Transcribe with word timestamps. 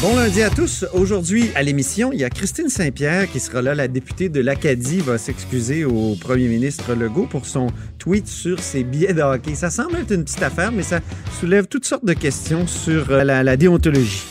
Bon 0.00 0.14
lundi 0.14 0.42
à 0.42 0.50
tous. 0.50 0.84
Aujourd'hui, 0.92 1.50
à 1.56 1.62
l'émission, 1.64 2.12
il 2.12 2.20
y 2.20 2.24
a 2.24 2.30
Christine 2.30 2.68
Saint-Pierre 2.68 3.28
qui 3.28 3.40
sera 3.40 3.62
là. 3.62 3.74
La 3.74 3.88
députée 3.88 4.28
de 4.28 4.40
l'Acadie 4.40 5.00
va 5.00 5.18
s'excuser 5.18 5.84
au 5.84 6.14
premier 6.14 6.46
ministre 6.46 6.94
Legault 6.94 7.26
pour 7.26 7.46
son 7.46 7.66
tweet 7.98 8.28
sur 8.28 8.60
ses 8.60 8.84
billets 8.84 9.12
de. 9.12 9.22
Ça 9.54 9.70
semble 9.70 9.96
être 9.96 10.12
une 10.12 10.22
petite 10.22 10.42
affaire, 10.44 10.70
mais 10.70 10.84
ça 10.84 11.00
soulève 11.40 11.66
toutes 11.66 11.84
sortes 11.84 12.04
de 12.04 12.12
questions 12.12 12.68
sur 12.68 13.10
euh, 13.10 13.24
la, 13.24 13.42
la 13.42 13.56
déontologie. 13.56 14.22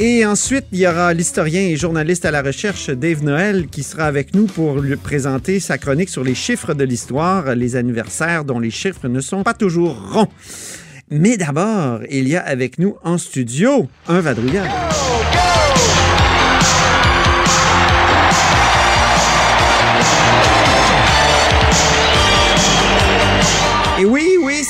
Et 0.00 0.26
ensuite, 0.26 0.64
il 0.72 0.80
y 0.80 0.86
aura 0.88 1.14
l'historien 1.14 1.60
et 1.60 1.76
journaliste 1.76 2.24
à 2.24 2.32
la 2.32 2.42
recherche 2.42 2.90
Dave 2.90 3.22
Noël 3.22 3.68
qui 3.68 3.84
sera 3.84 4.06
avec 4.06 4.34
nous 4.34 4.46
pour 4.46 4.80
lui 4.80 4.96
présenter 4.96 5.60
sa 5.60 5.78
chronique 5.78 6.08
sur 6.08 6.24
les 6.24 6.34
chiffres 6.34 6.74
de 6.74 6.82
l'histoire, 6.82 7.54
les 7.54 7.76
anniversaires 7.76 8.44
dont 8.44 8.58
les 8.58 8.72
chiffres 8.72 9.06
ne 9.06 9.20
sont 9.20 9.44
pas 9.44 9.54
toujours 9.54 9.96
ronds. 10.12 10.28
Mais 11.16 11.36
d'abord, 11.36 12.00
il 12.10 12.28
y 12.28 12.34
a 12.34 12.44
avec 12.44 12.80
nous 12.80 12.96
en 13.04 13.18
studio 13.18 13.88
un 14.08 14.20
vadrouilleur. 14.20 14.66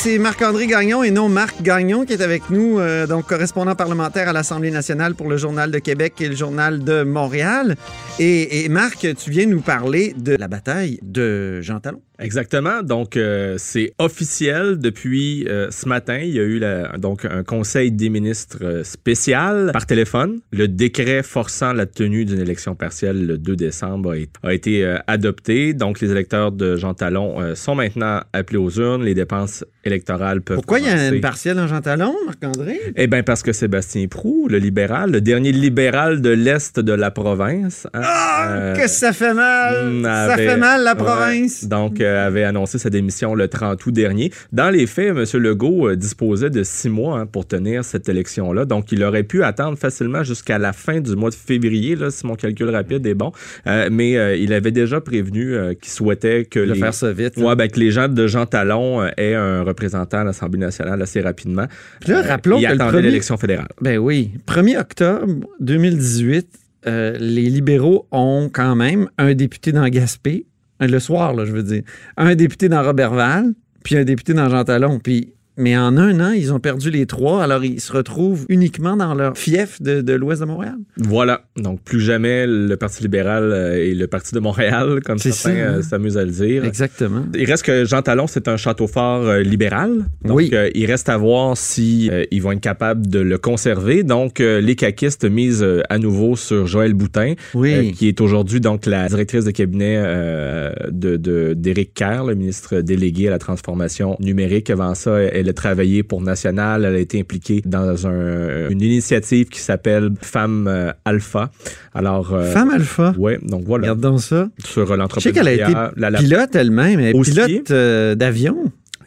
C'est 0.04 0.18
Marc-André 0.18 0.66
Gagnon 0.66 1.02
et 1.02 1.10
non 1.10 1.30
Marc 1.30 1.62
Gagnon 1.62 2.04
qui 2.04 2.12
est 2.12 2.20
avec 2.20 2.50
nous, 2.50 2.78
euh, 2.78 3.06
donc 3.06 3.26
correspondant 3.26 3.74
parlementaire 3.74 4.28
à 4.28 4.34
l'Assemblée 4.34 4.70
nationale 4.70 5.14
pour 5.14 5.30
le 5.30 5.38
Journal 5.38 5.70
de 5.70 5.78
Québec 5.78 6.20
et 6.20 6.28
le 6.28 6.36
Journal 6.36 6.84
de 6.84 7.04
Montréal. 7.04 7.74
Et, 8.20 8.68
Marc, 8.68 9.08
tu 9.16 9.30
viens 9.30 9.46
nous 9.46 9.62
parler 9.62 10.14
de 10.16 10.36
la 10.36 10.46
bataille 10.46 11.00
de 11.02 11.62
Jean 11.62 11.80
Talon. 11.80 12.02
Exactement. 12.20 12.84
Donc, 12.84 13.16
euh, 13.16 13.56
c'est 13.58 13.92
officiel 13.98 14.78
depuis 14.78 15.48
euh, 15.48 15.68
ce 15.72 15.88
matin. 15.88 16.18
Il 16.18 16.32
y 16.32 16.38
a 16.38 16.44
eu 16.44 16.60
donc 17.00 17.24
un 17.24 17.42
conseil 17.42 17.90
des 17.90 18.08
ministres 18.08 18.82
spécial 18.84 19.70
par 19.72 19.84
téléphone. 19.84 20.38
Le 20.52 20.68
décret 20.68 21.24
forçant 21.24 21.72
la 21.72 21.86
tenue 21.86 22.24
d'une 22.24 22.38
élection 22.38 22.76
partielle 22.76 23.26
le 23.26 23.36
2 23.36 23.56
décembre 23.56 24.14
a, 24.44 24.54
été- 24.54 24.96
adopté. 25.08 25.74
Donc, 25.74 26.00
les 26.00 26.12
électeurs 26.12 26.52
de 26.52 26.76
Jean 26.76 26.94
Talon 26.94 27.56
sont 27.56 27.74
maintenant 27.74 28.20
appelés 28.32 28.58
aux 28.58 28.70
urnes. 28.70 29.02
Les 29.02 29.14
dépenses 29.14 29.64
électorales 29.84 29.93
peuvent 30.00 30.56
Pourquoi 30.56 30.80
il 30.80 30.86
y 30.86 30.88
a 30.88 31.08
une 31.08 31.20
partielle 31.20 31.58
en 31.58 31.66
Jean 31.66 31.80
Talon, 31.80 32.14
Marc-André? 32.26 32.80
Eh 32.96 33.06
bien, 33.06 33.22
parce 33.22 33.42
que 33.42 33.52
Sébastien 33.52 34.06
Prou, 34.06 34.48
le 34.48 34.58
libéral, 34.58 35.10
le 35.10 35.20
dernier 35.20 35.52
libéral 35.52 36.20
de 36.20 36.30
l'Est 36.30 36.80
de 36.80 36.92
la 36.92 37.10
province, 37.10 37.86
hein, 37.94 38.00
Ah, 38.02 38.48
euh, 38.50 38.76
que 38.76 38.88
ça 38.88 39.12
fait 39.12 39.34
mal! 39.34 39.90
Mm, 39.92 40.04
ça 40.04 40.36
fait 40.36 40.56
mal, 40.56 40.82
la 40.82 40.92
ouais. 40.92 40.96
province! 40.96 41.64
donc, 41.64 42.00
euh, 42.00 42.26
avait 42.26 42.44
annoncé 42.44 42.78
sa 42.78 42.90
démission 42.90 43.34
le 43.34 43.48
30 43.48 43.84
août 43.86 43.92
dernier. 43.92 44.32
Dans 44.52 44.70
les 44.70 44.86
faits, 44.86 45.16
M. 45.16 45.24
Legault 45.40 45.88
euh, 45.88 45.96
disposait 45.96 46.50
de 46.50 46.62
six 46.62 46.88
mois 46.88 47.20
hein, 47.20 47.26
pour 47.26 47.46
tenir 47.46 47.84
cette 47.84 48.08
élection-là. 48.08 48.64
Donc, 48.64 48.92
il 48.92 49.02
aurait 49.04 49.22
pu 49.22 49.42
attendre 49.42 49.78
facilement 49.78 50.22
jusqu'à 50.22 50.58
la 50.58 50.72
fin 50.72 51.00
du 51.00 51.16
mois 51.16 51.30
de 51.30 51.34
février, 51.34 51.96
là, 51.96 52.10
si 52.10 52.26
mon 52.26 52.34
calcul 52.34 52.68
rapide 52.70 53.06
est 53.06 53.14
bon. 53.14 53.32
Euh, 53.66 53.88
mais 53.90 54.16
euh, 54.16 54.36
il 54.36 54.52
avait 54.52 54.70
déjà 54.70 55.00
prévenu 55.00 55.54
euh, 55.54 55.74
qu'il 55.74 55.92
souhaitait 55.92 56.44
que 56.44 56.60
De 56.60 56.72
les... 56.72 56.78
faire 56.78 56.94
ça 56.94 57.12
vite. 57.12 57.36
Ouais, 57.36 57.56
ben, 57.56 57.68
que 57.68 57.80
les 57.80 57.90
gens 57.90 58.08
de 58.08 58.26
Jean 58.26 58.46
Talon 58.46 59.04
aient 59.16 59.34
un 59.34 59.62
représentant 59.62 59.83
à 59.92 60.24
l'Assemblée 60.24 60.58
nationale 60.58 61.00
assez 61.02 61.20
rapidement. 61.20 61.66
Puis 62.00 62.10
là, 62.12 62.18
Euh, 62.20 62.28
rappelons 62.28 62.58
il 62.58 62.66
que 62.66 62.72
attendait 62.72 63.02
l'élection 63.02 63.36
fédérale. 63.36 63.68
Ben 63.80 63.98
oui. 63.98 64.32
1er 64.46 64.78
octobre 64.78 65.26
2018, 65.60 66.46
euh, 66.86 67.16
les 67.18 67.50
libéraux 67.50 68.06
ont 68.10 68.48
quand 68.52 68.76
même 68.76 69.08
un 69.18 69.34
député 69.34 69.72
dans 69.72 69.86
Gaspé, 69.88 70.46
euh, 70.82 70.86
le 70.86 70.98
soir, 71.00 71.34
là, 71.34 71.44
je 71.44 71.52
veux 71.52 71.62
dire, 71.62 71.82
un 72.16 72.34
député 72.34 72.68
dans 72.68 72.82
Robertval, 72.82 73.52
puis 73.82 73.96
un 73.96 74.04
député 74.04 74.32
dans 74.34 74.48
Jean 74.48 74.64
Talon. 74.64 74.98
Puis 74.98 75.33
mais 75.56 75.76
en 75.76 75.96
un 75.96 76.20
an, 76.20 76.32
ils 76.32 76.52
ont 76.52 76.60
perdu 76.60 76.90
les 76.90 77.06
trois, 77.06 77.42
alors 77.42 77.64
ils 77.64 77.80
se 77.80 77.92
retrouvent 77.92 78.44
uniquement 78.48 78.96
dans 78.96 79.14
leur 79.14 79.36
fief 79.38 79.80
de, 79.80 80.00
de 80.00 80.12
l'ouest 80.14 80.40
de 80.40 80.46
Montréal. 80.46 80.76
Voilà. 80.96 81.42
Donc, 81.56 81.80
plus 81.82 82.00
jamais 82.00 82.46
le 82.46 82.76
Parti 82.76 83.02
libéral 83.02 83.44
euh, 83.52 83.76
et 83.76 83.94
le 83.94 84.06
Parti 84.06 84.34
de 84.34 84.40
Montréal, 84.40 85.00
comme 85.04 85.18
certains 85.18 85.32
ça, 85.38 85.48
hein? 85.50 85.74
euh, 85.78 85.82
s'amusent 85.82 86.18
à 86.18 86.24
le 86.24 86.30
dire. 86.30 86.64
Exactement. 86.64 87.24
Il 87.34 87.44
reste 87.44 87.64
que 87.64 87.84
Jean 87.84 88.02
Talon, 88.02 88.26
c'est 88.26 88.48
un 88.48 88.56
château 88.56 88.86
fort 88.86 89.22
euh, 89.28 89.40
libéral. 89.40 90.04
Donc, 90.24 90.36
Oui. 90.36 90.50
euh, 90.52 90.70
il 90.74 90.86
reste 90.86 91.08
à 91.08 91.16
voir 91.16 91.56
si 91.56 92.08
euh, 92.10 92.24
ils 92.30 92.42
vont 92.42 92.52
être 92.52 92.60
capables 92.60 93.06
de 93.06 93.20
le 93.20 93.38
conserver. 93.38 94.02
Donc, 94.02 94.40
euh, 94.40 94.60
les 94.60 94.74
caquistes 94.76 95.24
misent 95.24 95.62
euh, 95.62 95.80
à 95.88 95.98
nouveau 95.98 96.36
sur 96.36 96.66
Joël 96.66 96.94
Boutin, 96.94 97.34
Oui. 97.54 97.72
euh, 97.74 97.92
qui 97.92 98.08
est 98.08 98.20
aujourd'hui 98.20 98.60
donc 98.60 98.86
la 98.86 99.08
directrice 99.08 99.44
de 99.44 99.50
cabinet 99.50 99.96
euh, 99.98 100.72
de 100.90 101.16
de- 101.16 101.54
d'Éric 101.56 101.94
Kerr, 101.94 102.24
le 102.24 102.34
ministre 102.34 102.80
délégué 102.80 103.28
à 103.28 103.30
la 103.30 103.38
transformation 103.38 104.16
numérique. 104.20 104.70
Avant 104.70 104.94
ça, 104.94 105.18
elle 105.20 105.43
a 105.48 105.52
travaillé 105.52 106.02
pour 106.02 106.20
National. 106.20 106.84
Elle 106.84 106.94
a 106.94 106.98
été 106.98 107.20
impliquée 107.20 107.62
dans 107.64 108.06
un- 108.06 108.68
une 108.70 108.80
initiative 108.80 109.48
qui 109.48 109.60
s'appelle 109.60 110.10
Femmes 110.22 110.66
euh, 110.68 110.92
Alpha. 111.04 111.50
Alors, 111.94 112.34
euh, 112.34 112.50
Femme 112.50 112.70
alpha? 112.70 113.14
ouais, 113.18 113.38
donc 113.42 113.64
voilà, 113.64 113.82
Regarde 113.84 114.00
donc 114.00 114.20
ça. 114.20 114.48
sur 114.64 114.90
euh, 114.90 114.96
Je 115.16 115.20
sais 115.20 115.32
qu'elle 115.32 115.48
a 115.48 115.52
été 115.52 115.72
la- 115.96 116.10
la- 116.10 116.18
pilote 116.18 116.54
elle-même, 116.54 117.00
elle 117.00 117.16
est 117.16 117.20
pilote 117.22 117.70
euh, 117.70 118.14
d'avion. 118.14 118.56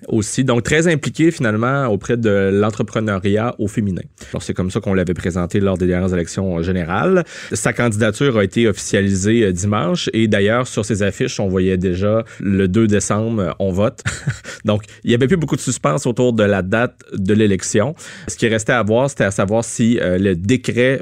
Aussi. 0.08 0.44
Donc, 0.44 0.64
très 0.64 0.88
impliqué 0.88 1.32
finalement 1.32 1.88
auprès 1.88 2.18
de 2.18 2.50
l'entrepreneuriat 2.54 3.56
au 3.60 3.68
féminin. 3.68 4.02
Alors, 4.32 4.42
c'est 4.44 4.54
comme 4.54 4.72
ça 4.72 4.80
qu'on 4.80 4.94
l'avait 4.94 5.14
présenté 5.14 5.60
lors 5.60 5.78
des 5.78 5.88
dernières 5.88 6.14
élections 6.14 6.62
générales. 6.62 7.24
Sa 7.54 7.74
candidature 7.74 8.38
a 8.38 8.44
été 8.44 8.68
officialisée 8.68 9.44
euh, 9.44 9.52
dimanche 9.52 10.10
et 10.14 10.28
d'ailleurs, 10.28 10.68
sur 10.68 10.86
ses 10.86 11.04
affiches, 11.04 11.40
on 11.40 11.48
voyait 11.48 11.78
déjà 11.78 12.24
le 12.40 12.68
2 12.68 12.88
décembre, 12.88 13.42
euh, 13.42 13.52
on 13.60 13.72
vote. 13.72 14.02
Donc, 14.66 14.84
il 15.04 15.12
y 15.12 15.16
avait 15.16 15.28
plus 15.28 15.38
beaucoup 15.38 15.56
de 15.56 15.62
suspense 15.62 16.06
autour 16.06 16.34
de 16.34 16.44
la 16.44 16.62
date 16.62 17.02
de 17.14 17.34
l'élection. 17.34 17.96
Ce 18.28 18.36
qui 18.36 18.48
restait 18.48 18.74
à 18.74 18.84
voir, 18.84 19.10
c'était 19.10 19.24
à 19.26 19.32
savoir 19.32 19.64
si 19.64 20.00
euh, 20.02 20.18
le 20.18 20.36
décret 20.36 21.02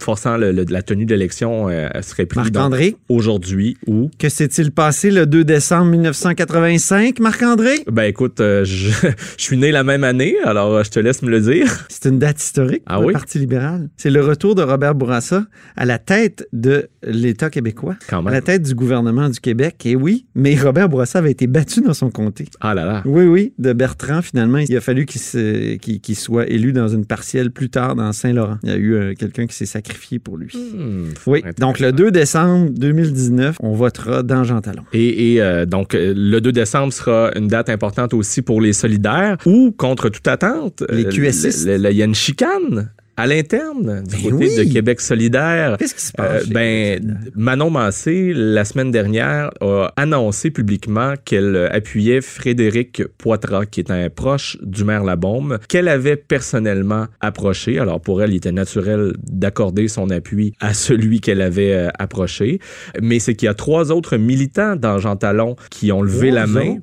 forçant 0.00 0.36
le- 0.36 0.52
le- 0.52 0.64
la 0.68 0.82
tenue 0.82 1.04
de 1.06 1.10
l'élection 1.14 1.68
euh, 1.68 1.88
serait 2.02 2.26
pris 2.26 2.40
aujourd'hui 3.08 3.76
ou 3.86 4.10
que 4.18 4.28
s'est-il 4.28 4.70
passé 4.70 5.10
le 5.10 5.26
2 5.26 5.44
décembre 5.44 5.90
1985, 5.90 7.20
Marc-André? 7.20 7.74
ben 7.90 8.04
écoute, 8.04 8.31
euh, 8.40 8.64
je, 8.64 8.90
je 9.36 9.42
suis 9.42 9.56
né 9.56 9.70
la 9.72 9.84
même 9.84 10.04
année, 10.04 10.36
alors 10.44 10.74
euh, 10.74 10.82
je 10.84 10.90
te 10.90 11.00
laisse 11.00 11.22
me 11.22 11.30
le 11.30 11.40
dire. 11.40 11.86
C'est 11.88 12.08
une 12.08 12.18
date 12.18 12.40
historique 12.42 12.82
Ah 12.86 12.94
pour 12.94 13.02
le 13.02 13.06
oui? 13.08 13.12
Parti 13.12 13.38
libéral. 13.38 13.88
C'est 13.96 14.10
le 14.10 14.20
retour 14.20 14.54
de 14.54 14.62
Robert 14.62 14.94
Bourassa 14.94 15.44
à 15.76 15.84
la 15.84 15.98
tête 15.98 16.48
de 16.52 16.88
l'État 17.02 17.50
québécois, 17.50 17.96
Quand 18.08 18.24
à 18.26 18.30
la 18.30 18.40
tête 18.40 18.62
du 18.62 18.74
gouvernement 18.74 19.28
du 19.28 19.40
Québec. 19.40 19.84
Et 19.84 19.96
oui, 19.96 20.26
mais 20.34 20.56
Robert 20.56 20.88
Bourassa 20.88 21.18
avait 21.18 21.30
été 21.32 21.46
battu 21.46 21.80
dans 21.80 21.94
son 21.94 22.10
comté. 22.10 22.46
Ah 22.60 22.74
là 22.74 22.84
là. 22.84 23.02
Oui, 23.04 23.24
oui, 23.24 23.52
de 23.58 23.72
Bertrand, 23.72 24.22
finalement. 24.22 24.58
Il 24.58 24.76
a 24.76 24.80
fallu 24.80 25.06
qu'il 25.06 26.16
soit 26.16 26.46
élu 26.48 26.72
dans 26.72 26.88
une 26.88 27.04
partielle 27.06 27.50
plus 27.50 27.70
tard 27.70 27.96
dans 27.96 28.12
Saint-Laurent. 28.12 28.58
Il 28.62 28.68
y 28.70 28.72
a 28.72 28.76
eu 28.76 28.94
euh, 28.94 29.14
quelqu'un 29.14 29.46
qui 29.46 29.56
s'est 29.56 29.66
sacrifié 29.66 30.18
pour 30.18 30.36
lui. 30.36 30.48
Hmm, 30.54 31.08
Oui, 31.26 31.42
donc 31.58 31.80
le 31.80 31.92
2 31.92 32.10
décembre 32.10 32.70
2019, 32.70 33.56
on 33.60 33.72
votera 33.74 34.22
dans 34.22 34.44
Jean 34.44 34.60
Talon. 34.60 34.82
Et, 34.92 35.34
et, 35.34 35.42
euh, 35.42 35.66
donc, 35.66 35.94
le 35.94 36.38
2 36.40 36.52
décembre 36.52 36.92
sera 36.92 37.30
une 37.36 37.48
date 37.48 37.68
importante 37.68 38.14
aussi 38.14 38.21
pour 38.44 38.60
les 38.60 38.72
solidaires 38.72 39.36
ou, 39.46 39.72
contre 39.76 40.08
toute 40.08 40.26
attente, 40.28 40.82
Les 40.90 41.06
euh, 41.06 41.10
QSistes. 41.10 41.66
le- 41.66 41.76
le- 41.78 41.90
il 41.90 41.96
y 41.96 42.02
a 42.02 42.06
une 42.06 42.14
chicane 42.14 42.90
à 43.14 43.26
l'interne 43.26 44.02
du 44.04 44.16
Ben 44.16 44.22
côté 44.30 44.48
oui. 44.48 44.56
de 44.66 44.72
Québec 44.72 44.98
solidaire. 44.98 45.76
Qu'est-ce 45.78 45.94
qui 45.94 46.00
se 46.00 46.12
Euh, 46.18 46.38
passe? 46.38 46.44
chez 46.46 46.50
ben? 46.54 47.18
Manon 47.36 47.68
Massé, 47.68 48.32
la 48.34 48.64
semaine 48.64 48.90
dernière, 48.90 49.50
a 49.60 49.92
annoncé 49.96 50.50
publiquement 50.50 51.12
qu'elle 51.22 51.68
appuyait 51.72 52.22
Frédéric 52.22 53.02
Poitras, 53.18 53.66
qui 53.66 53.80
est 53.80 53.90
un 53.90 54.08
proche 54.08 54.56
du 54.62 54.84
maire 54.84 55.04
Labaume, 55.04 55.58
qu'elle 55.68 55.88
avait 55.88 56.16
personnellement 56.16 57.06
approché. 57.20 57.78
Alors, 57.78 58.00
pour 58.00 58.22
elle, 58.22 58.30
il 58.30 58.36
était 58.36 58.50
naturel 58.50 59.12
d'accorder 59.22 59.88
son 59.88 60.08
appui 60.08 60.54
à 60.60 60.72
celui 60.72 61.20
qu'elle 61.20 61.42
avait 61.42 61.74
euh, 61.74 61.88
approché. 61.98 62.60
Mais 63.02 63.18
c'est 63.18 63.34
qu'il 63.34 63.46
y 63.46 63.50
a 63.50 63.54
trois 63.54 63.92
autres 63.92 64.16
militants 64.16 64.74
dans 64.74 64.98
Jean 64.98 65.16
Talon 65.16 65.54
qui 65.70 65.92
ont 65.92 66.00
levé 66.00 66.28
Trois 66.30 66.40
la 66.40 66.46
main. 66.46 66.70
autres? 66.76 66.80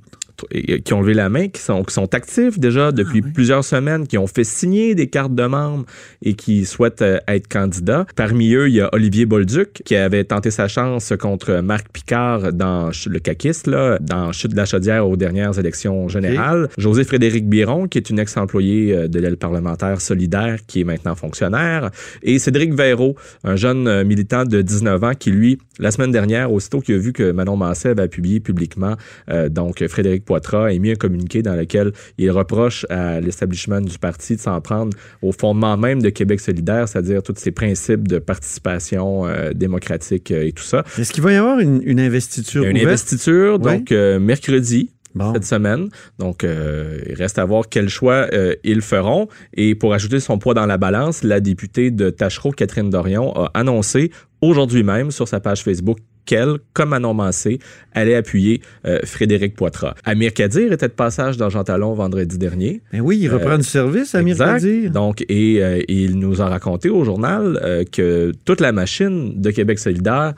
Qui 0.86 0.94
ont 0.94 1.02
levé 1.02 1.14
la 1.14 1.30
main, 1.30 1.48
qui 1.48 1.62
sont, 1.62 1.84
qui 1.84 1.94
sont 1.94 2.14
actifs 2.14 2.60
déjà 2.60 2.92
depuis 2.92 3.22
Ah 3.24 3.26
oui. 3.28 3.32
plusieurs 3.34 3.64
semaines, 3.64 4.08
qui 4.08 4.18
ont 4.18 4.28
fait 4.28 4.44
signer 4.44 4.96
des 4.96 5.08
cartes 5.08 5.36
de 5.36 5.46
membres 5.46 5.86
et 6.24 6.34
qui 6.34 6.66
souhaitent 6.66 7.02
euh, 7.02 7.20
être 7.28 7.48
candidats. 7.48 8.06
Parmi 8.16 8.54
eux, 8.54 8.68
il 8.70 8.76
y 8.76 8.82
a 8.82 8.90
Olivier 8.94 9.26
Bolduc 9.26 9.82
qui 9.86 9.96
avait 9.96 10.24
tenté 10.24 10.52
sa 10.52 10.68
chance 10.68 11.14
contre 11.20 11.62
Marc 11.62 11.90
Picard 11.92 12.54
dans 12.54 12.90
le 13.08 13.20
caquiste, 13.20 13.68
là, 13.68 13.98
dans 14.00 14.32
Chute 14.32 14.52
de 14.52 14.58
la 14.58 14.66
Chaudière 14.66 15.08
aux 15.08 15.18
dernières 15.18 15.58
élections 15.60 16.08
générales. 16.08 16.70
José 16.78 17.04
Frédéric 17.04 17.48
Biron, 17.48 17.88
qui 17.88 17.98
est 17.98 18.10
une 18.10 18.20
ex-employée 18.20 18.96
euh, 18.96 19.08
de 19.08 19.20
l'aile 19.20 19.38
parlementaire 19.38 20.02
solidaire, 20.02 20.58
qui 20.68 20.82
est 20.82 20.84
maintenant 20.84 21.16
fonctionnaire. 21.16 21.90
Et 22.24 22.40
Cédric 22.40 22.74
Véraud, 22.74 23.16
un 23.44 23.56
jeune 23.56 23.88
euh, 23.88 24.04
militant 24.04 24.44
de 24.46 24.62
19 24.62 25.04
ans 25.04 25.12
qui, 25.18 25.32
lui, 25.32 25.58
la 25.80 25.92
semaine 25.92 26.12
dernière, 26.12 26.52
aussitôt 26.52 26.80
qu'il 26.82 26.96
a 26.96 26.98
vu 26.98 27.14
que 27.14 27.32
Manon 27.32 27.56
Massé 27.58 27.90
avait 27.90 28.08
publié 28.08 28.40
publiquement 28.40 28.96
euh, 29.30 29.50
donc 29.50 29.86
Frédéric 29.88 30.26
Poitras 30.30 30.68
a 30.68 30.72
émis 30.72 30.92
un 30.92 30.96
communiqué 30.96 31.42
dans 31.42 31.56
lequel 31.56 31.92
il 32.20 32.30
reproche 32.30 32.86
à 32.92 33.20
l'establishment 33.20 33.82
du 33.82 33.98
parti 33.98 34.36
de 34.36 34.42
s'en 34.42 34.62
prendre 34.62 34.96
au 35.24 35.32
fondement 35.32 35.76
même 35.76 36.04
de 36.04 36.10
Québec 36.10 36.40
solidaire, 36.40 36.88
c'est-à-dire 36.88 37.24
tous 37.24 37.34
ces 37.38 37.50
principes 37.50 38.08
de 38.08 38.20
participation 38.20 39.26
euh, 39.26 39.54
démocratique 39.54 40.30
euh, 40.30 40.46
et 40.46 40.52
tout 40.52 40.64
ça. 40.64 40.84
Est-ce 41.00 41.12
qu'il 41.12 41.24
va 41.24 41.34
y 41.34 41.36
avoir 41.36 41.58
une, 41.58 42.00
investiture 42.00 42.64
Une 42.64 42.78
investiture, 42.78 43.58
donc 43.58 43.90
mercredi, 43.90 44.92
cette 45.34 45.46
semaine. 45.46 45.90
Donc, 46.20 46.44
il 46.44 47.14
reste 47.16 47.40
à 47.40 47.46
voir 47.46 47.64
quel 47.68 47.90
choix 47.90 48.28
ils 48.64 48.82
feront. 48.82 49.28
Et 49.56 49.74
pour 49.74 49.94
ajouter 49.94 50.20
son 50.20 50.38
poids 50.38 50.54
dans 50.54 50.68
la 50.68 50.78
balance, 50.78 51.24
la 51.24 51.40
députée 51.40 51.90
de 51.90 52.12
Tachereau, 52.12 52.52
Catherine 52.52 52.92
Dorion, 52.92 53.36
a 53.36 53.52
annoncé 53.56 54.12
aujourd'hui 54.42 54.84
même 54.84 55.10
sur 55.10 55.28
sa 55.28 55.40
page 55.40 55.64
Facebook 55.64 55.98
qu'elle, 56.30 56.60
comme 56.74 56.90
Manon 56.90 57.16
Mancé, 57.16 57.58
allait 57.92 58.14
appuyer 58.14 58.62
euh, 58.86 59.00
Frédéric 59.04 59.56
Poitras. 59.56 59.96
Amir 60.06 60.32
Kadir 60.32 60.72
était 60.72 60.88
de 60.88 60.94
passage 60.94 61.38
dans 61.38 61.50
Jean 61.50 61.64
Talon 61.64 61.96
vendredi 61.96 62.38
dernier. 62.38 62.82
Mais 62.94 63.00
oui, 63.00 63.18
il 63.20 63.30
reprend 63.30 63.58
du 63.58 63.64
service, 63.64 64.14
Amir 64.14 64.38
Kadir. 64.38 64.92
Donc, 64.92 65.26
et 65.28 65.64
euh, 65.64 65.82
il 65.88 66.20
nous 66.20 66.40
a 66.40 66.48
raconté 66.48 66.90
au 66.90 67.04
journal 67.04 67.60
euh, 67.64 67.84
que 67.92 68.32
toute 68.46 68.62
la 68.62 68.72
machine 68.72 69.42
de 69.42 69.50
Québec 69.50 69.80
solidaire 69.80 70.34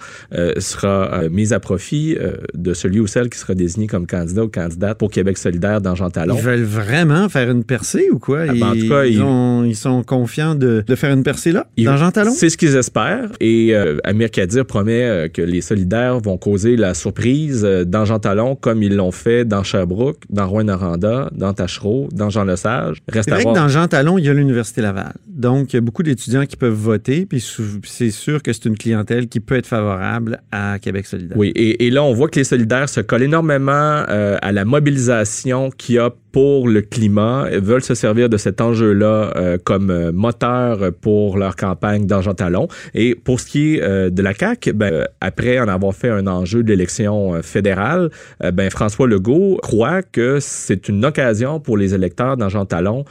sera 0.57 1.23
mise 1.29 1.51
à 1.51 1.59
profit 1.59 2.15
de 2.53 2.73
celui 2.73 3.01
ou 3.01 3.07
celle 3.07 3.29
qui 3.29 3.37
sera 3.37 3.53
désigné 3.53 3.87
comme 3.87 4.07
candidat 4.07 4.45
ou 4.45 4.47
candidate 4.47 4.97
pour 4.97 5.11
Québec 5.11 5.37
solidaire 5.37 5.81
dans 5.81 5.95
Jean 5.95 6.09
Talon. 6.09 6.35
Ils 6.37 6.41
veulent 6.41 6.63
vraiment 6.63 7.27
faire 7.27 7.51
une 7.51 7.65
percée 7.65 8.09
ou 8.11 8.19
quoi? 8.19 8.43
Ah, 8.47 8.53
ben, 8.53 8.63
en 8.63 8.73
tout 8.73 8.87
cas, 8.87 9.05
ils, 9.05 9.75
sont 9.75 10.03
confiants 10.03 10.55
de, 10.55 10.83
faire 10.95 11.13
une 11.13 11.23
percée 11.23 11.51
là, 11.51 11.67
dans 11.77 11.97
Jean 11.97 12.11
Talon? 12.11 12.31
C'est 12.31 12.49
ce 12.49 12.57
qu'ils 12.57 12.77
espèrent. 12.77 13.29
Et 13.41 13.75
Amir 14.05 14.31
Kadir 14.31 14.65
promet 14.65 15.29
que 15.33 15.41
les 15.41 15.61
solidaires 15.61 15.80
vont 16.23 16.37
causer 16.37 16.75
la 16.75 16.93
surprise 16.93 17.63
euh, 17.65 17.85
dans 17.85 18.05
Jean 18.05 18.19
Talon 18.19 18.55
comme 18.55 18.83
ils 18.83 18.95
l'ont 18.95 19.11
fait 19.11 19.45
dans 19.45 19.63
Sherbrooke, 19.63 20.19
dans 20.29 20.47
Rouen-Noranda, 20.47 21.29
dans 21.33 21.53
Tachereau, 21.53 22.09
dans 22.11 22.29
Jean-Lesage. 22.29 23.01
Reste 23.07 23.29
C'est 23.29 23.35
vrai 23.35 23.43
que 23.43 23.55
dans 23.55 23.67
Jean 23.67 23.87
Talon, 23.87 24.17
il 24.17 24.25
y 24.25 24.29
a 24.29 24.33
l'Université 24.33 24.81
Laval. 24.81 25.13
Donc, 25.27 25.73
il 25.73 25.77
y 25.77 25.79
a 25.79 25.81
beaucoup 25.81 26.03
d'étudiants 26.03 26.45
qui 26.45 26.55
peuvent 26.55 26.73
voter, 26.73 27.25
puis 27.25 27.43
c'est 27.83 28.11
sûr 28.11 28.41
que 28.43 28.53
c'est 28.53 28.65
une 28.65 28.77
clientèle 28.77 29.27
qui 29.27 29.39
peut 29.39 29.55
être 29.55 29.65
favorable 29.65 30.41
à 30.51 30.79
Québec 30.79 31.05
solidaire. 31.05 31.37
Oui, 31.37 31.51
et, 31.55 31.89
là, 31.89 32.03
on 32.03 32.13
voit 32.13 32.29
que 32.29 32.39
les 32.39 32.43
solidaires 32.43 32.89
se 32.89 33.01
collent 33.01 33.23
énormément 33.23 33.71
euh, 33.71 34.37
à 34.41 34.51
la 34.51 34.65
mobilisation 34.65 35.69
qu'il 35.71 35.95
y 35.95 35.99
a 35.99 36.11
pour 36.31 36.69
le 36.69 36.81
climat, 36.81 37.49
veulent 37.59 37.83
se 37.83 37.93
servir 37.93 38.29
de 38.29 38.37
cet 38.37 38.61
enjeu-là 38.61 39.33
euh, 39.35 39.57
comme 39.61 40.11
moteur 40.11 40.91
pour 41.01 41.37
leur 41.37 41.57
campagne 41.57 42.05
dans 42.05 42.21
Jean 42.21 42.33
Talon. 42.33 42.69
Et 42.93 43.15
pour 43.15 43.39
ce 43.39 43.45
qui 43.47 43.75
est 43.75 43.81
euh, 43.81 44.09
de 44.09 44.21
la 44.21 44.33
CAQ, 44.33 44.73
ben, 44.73 45.07
après 45.19 45.59
en 45.59 45.67
avoir 45.73 45.95
fait 45.95 46.09
un 46.09 46.27
enjeu 46.27 46.63
de 46.63 46.69
l'élection 46.69 47.41
fédérale, 47.41 48.09
ben, 48.53 48.69
François 48.69 49.07
Legault 49.07 49.57
croit 49.61 50.01
que 50.01 50.39
c'est 50.39 50.89
une 50.89 51.03
occasion 51.05 51.59
pour 51.59 51.77
les 51.77 51.93
électeurs 51.93 52.37
dans 52.37 52.49
Jean 52.49 52.65
Talon, 52.65 53.05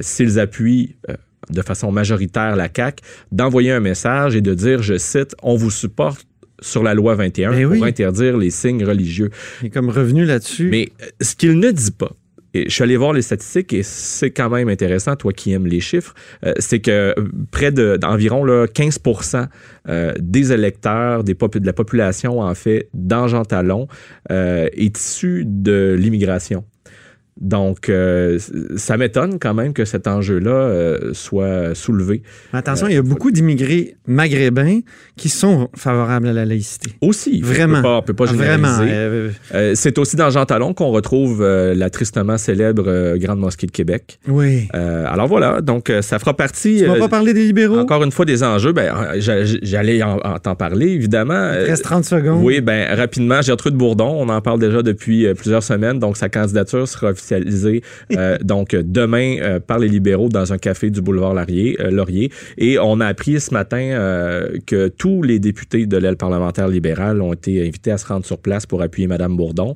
s'ils 0.00 0.38
appuient 0.38 0.96
de 1.50 1.62
façon 1.62 1.92
majoritaire 1.92 2.56
la 2.56 2.68
CAQ, 2.74 3.02
d'envoyer 3.32 3.72
un 3.72 3.80
message 3.80 4.36
et 4.36 4.40
de 4.40 4.54
dire, 4.54 4.82
je 4.82 4.96
cite, 4.96 5.34
on 5.42 5.56
vous 5.56 5.70
supporte 5.70 6.26
sur 6.60 6.82
la 6.82 6.94
loi 6.94 7.14
21 7.14 7.50
ben 7.50 7.68
pour 7.68 7.84
interdire 7.84 8.36
les 8.38 8.50
signes 8.50 8.84
religieux. 8.84 9.30
Il 9.60 9.66
est 9.66 9.70
comme 9.70 9.90
revenu 9.90 10.24
là-dessus. 10.24 10.68
Mais 10.70 10.88
ce 11.20 11.34
qu'il 11.34 11.58
ne 11.58 11.70
dit 11.70 11.90
pas, 11.90 12.12
et 12.54 12.68
je 12.68 12.74
suis 12.74 12.82
allé 12.82 12.96
voir 12.96 13.12
les 13.12 13.22
statistiques 13.22 13.72
et 13.72 13.82
c'est 13.82 14.30
quand 14.30 14.48
même 14.48 14.68
intéressant, 14.68 15.16
toi 15.16 15.32
qui 15.32 15.52
aimes 15.52 15.66
les 15.66 15.80
chiffres, 15.80 16.14
euh, 16.46 16.52
c'est 16.58 16.78
que 16.78 17.14
euh, 17.18 17.28
près 17.50 17.72
d'environ 17.72 18.46
15% 18.46 19.48
euh, 19.88 20.12
des 20.18 20.52
électeurs 20.52 21.24
de 21.24 21.66
la 21.66 21.72
population, 21.72 22.40
en 22.40 22.54
fait, 22.54 22.88
dans 22.94 23.26
Jean 23.28 23.44
Talon, 23.44 23.88
est 24.30 24.98
issu 24.98 25.44
de 25.46 25.96
l'immigration. 25.98 26.64
Donc, 27.40 27.88
euh, 27.88 28.38
ça 28.76 28.96
m'étonne 28.96 29.40
quand 29.40 29.54
même 29.54 29.72
que 29.72 29.84
cet 29.84 30.06
enjeu-là 30.06 30.52
euh, 30.52 30.98
soit 31.14 31.74
soulevé. 31.74 32.22
attention, 32.52 32.86
il 32.86 32.94
y 32.94 32.96
a 32.96 33.02
beaucoup 33.02 33.32
d'immigrés 33.32 33.96
maghrébins 34.06 34.80
qui 35.16 35.28
sont 35.28 35.68
favorables 35.74 36.28
à 36.28 36.32
la 36.32 36.44
laïcité. 36.44 36.92
Aussi. 37.00 37.40
Vraiment. 37.40 37.78
On 37.78 37.82
pas, 37.82 38.02
peut 38.02 38.14
pas 38.14 38.26
généraliser. 38.26 38.68
Vraiment. 38.68 39.32
Euh, 39.52 39.72
c'est 39.74 39.98
aussi 39.98 40.14
dans 40.14 40.30
Jean 40.30 40.44
Talon 40.46 40.74
qu'on 40.74 40.90
retrouve 40.90 41.44
la 41.44 41.90
tristement 41.90 42.38
célèbre 42.38 43.16
Grande 43.16 43.40
Mosquée 43.40 43.66
de 43.66 43.72
Québec. 43.72 44.20
Oui. 44.28 44.68
alors 44.72 45.26
voilà, 45.26 45.60
donc 45.60 45.92
ça 46.02 46.18
fera 46.18 46.34
partie... 46.34 46.78
Tu 46.78 46.86
vas 46.86 46.98
pas 46.98 47.08
parler 47.08 47.34
des 47.34 47.46
libéraux? 47.46 47.78
Encore 47.78 48.04
une 48.04 48.12
fois, 48.12 48.24
des 48.24 48.44
enjeux. 48.44 48.72
Ben, 48.72 48.92
j'allais 49.18 50.02
en, 50.02 50.18
t'en 50.38 50.54
parler, 50.54 50.86
évidemment. 50.88 51.52
Il 51.52 51.64
reste 51.64 51.84
30 51.84 52.04
secondes. 52.04 52.44
Oui, 52.44 52.60
ben 52.60 52.94
rapidement, 52.96 53.42
Gertrude 53.42 53.74
Bourdon, 53.74 54.16
on 54.20 54.28
en 54.28 54.40
parle 54.40 54.60
déjà 54.60 54.82
depuis 54.82 55.32
plusieurs 55.34 55.62
semaines, 55.62 55.98
donc 55.98 56.16
sa 56.16 56.28
candidature 56.28 56.86
sera 56.86 57.12
officialisé 57.24 57.82
euh, 58.12 58.38
donc 58.42 58.74
demain 58.74 59.36
euh, 59.40 59.60
par 59.60 59.78
les 59.78 59.88
libéraux 59.88 60.28
dans 60.28 60.52
un 60.52 60.58
café 60.58 60.90
du 60.90 61.00
boulevard 61.00 61.34
Laurier. 61.34 61.76
Euh, 61.80 61.90
Laurier. 61.90 62.30
Et 62.58 62.78
on 62.78 63.00
a 63.00 63.06
appris 63.06 63.40
ce 63.40 63.52
matin 63.52 63.74
que 64.66 64.88
tous 64.88 65.22
les 65.22 65.38
députés 65.38 65.86
de 65.86 65.96
l'aile 65.96 66.16
parlementaire 66.16 66.68
libérale 66.68 67.20
ont 67.22 67.32
été 67.32 67.66
invités 67.66 67.90
à 67.90 67.98
se 67.98 68.06
rendre 68.06 68.24
sur 68.24 68.38
place 68.38 68.66
pour 68.66 68.82
appuyer 68.82 69.06
Mme 69.06 69.36
Bourdon. 69.36 69.74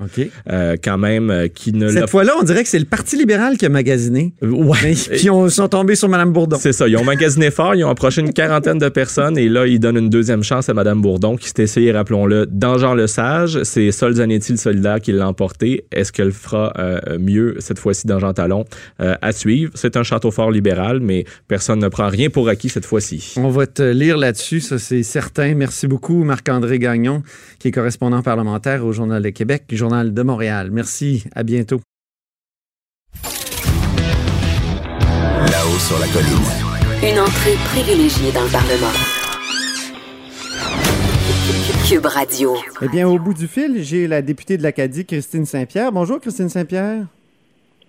quand 0.83 0.97
même, 0.97 1.47
qui 1.53 1.73
ne 1.73 1.89
Cette 1.89 2.09
fois-là, 2.09 2.33
on 2.39 2.43
dirait 2.43 2.63
que 2.63 2.69
c'est 2.69 2.79
le 2.79 2.85
Parti 2.85 3.17
libéral 3.17 3.57
qui 3.57 3.65
a 3.65 3.69
magasiné. 3.69 4.33
Ouais. 4.41 4.93
puis 5.11 5.29
ils 5.31 5.51
sont 5.51 5.67
tombés 5.67 5.95
sur 5.95 6.09
Mme 6.09 6.33
Bourdon. 6.33 6.57
C'est 6.59 6.73
ça. 6.73 6.87
Ils 6.87 6.97
ont 6.97 7.03
magasiné 7.03 7.51
fort. 7.51 7.75
Ils 7.75 7.83
ont 7.83 7.89
approché 7.89 8.21
une 8.21 8.33
quarantaine 8.33 8.77
de 8.77 8.89
personnes 8.89 9.37
et 9.37 9.47
là, 9.47 9.65
ils 9.67 9.79
donnent 9.79 9.97
une 9.97 10.09
deuxième 10.09 10.43
chance 10.43 10.69
à 10.69 10.73
Mme 10.73 11.01
Bourdon 11.01 11.37
qui 11.37 11.47
s'est 11.47 11.63
essayée, 11.63 11.91
rappelons-le, 11.91 12.45
dans 12.47 12.77
Jean 12.77 12.93
Le 12.93 13.07
Sage. 13.07 13.63
C'est 13.63 13.91
Sol 13.91 14.15
Zanetti, 14.15 14.53
le 14.53 14.57
solidaire, 14.57 14.99
qui 14.99 15.11
l'a 15.11 15.27
emporté. 15.27 15.85
Est-ce 15.91 16.11
qu'elle 16.11 16.31
fera 16.31 16.73
mieux 17.19 17.38
cette 17.59 17.79
fois-ci 17.79 18.07
dans 18.07 18.19
Jean 18.19 18.33
Talon 18.33 18.65
euh, 18.99 19.15
à 19.21 19.31
suivre. 19.31 19.71
C'est 19.75 19.97
un 19.97 20.03
château 20.03 20.31
fort 20.31 20.51
libéral, 20.51 20.99
mais 20.99 21.25
personne 21.47 21.79
ne 21.79 21.87
prend 21.87 22.07
rien 22.09 22.29
pour 22.29 22.49
acquis 22.49 22.69
cette 22.69 22.85
fois-ci. 22.85 23.35
On 23.37 23.49
va 23.49 23.67
te 23.67 23.83
lire 23.83 24.17
là-dessus, 24.17 24.61
ça 24.61 24.77
c'est 24.79 25.03
certain. 25.03 25.55
Merci 25.55 25.87
beaucoup, 25.87 26.23
Marc-André 26.23 26.79
Gagnon, 26.79 27.23
qui 27.59 27.69
est 27.69 27.71
correspondant 27.71 28.21
parlementaire 28.21 28.85
au 28.85 28.91
Journal 28.91 29.21
de 29.21 29.29
Québec, 29.29 29.63
Journal 29.71 30.13
de 30.13 30.21
Montréal. 30.21 30.69
Merci, 30.71 31.23
à 31.33 31.43
bientôt. 31.43 31.81
Là-haut 35.51 35.79
sur 35.79 35.99
la 35.99 36.07
colline. 36.07 36.69
Une 37.01 37.19
entrée 37.19 37.55
privilégiée 37.71 38.31
dans 38.33 38.43
le 38.43 38.51
Parlement. 38.51 38.91
Cube 41.87 42.05
Radio. 42.05 42.55
Eh 42.83 42.87
bien, 42.87 43.07
au 43.07 43.17
bout 43.17 43.33
du 43.33 43.47
fil, 43.47 43.81
j'ai 43.83 44.07
la 44.07 44.21
députée 44.21 44.57
de 44.57 44.63
l'Acadie, 44.63 45.05
Christine 45.05 45.45
Saint-Pierre. 45.45 45.91
Bonjour, 45.91 46.19
Christine 46.19 46.49
Saint-Pierre. 46.49 47.05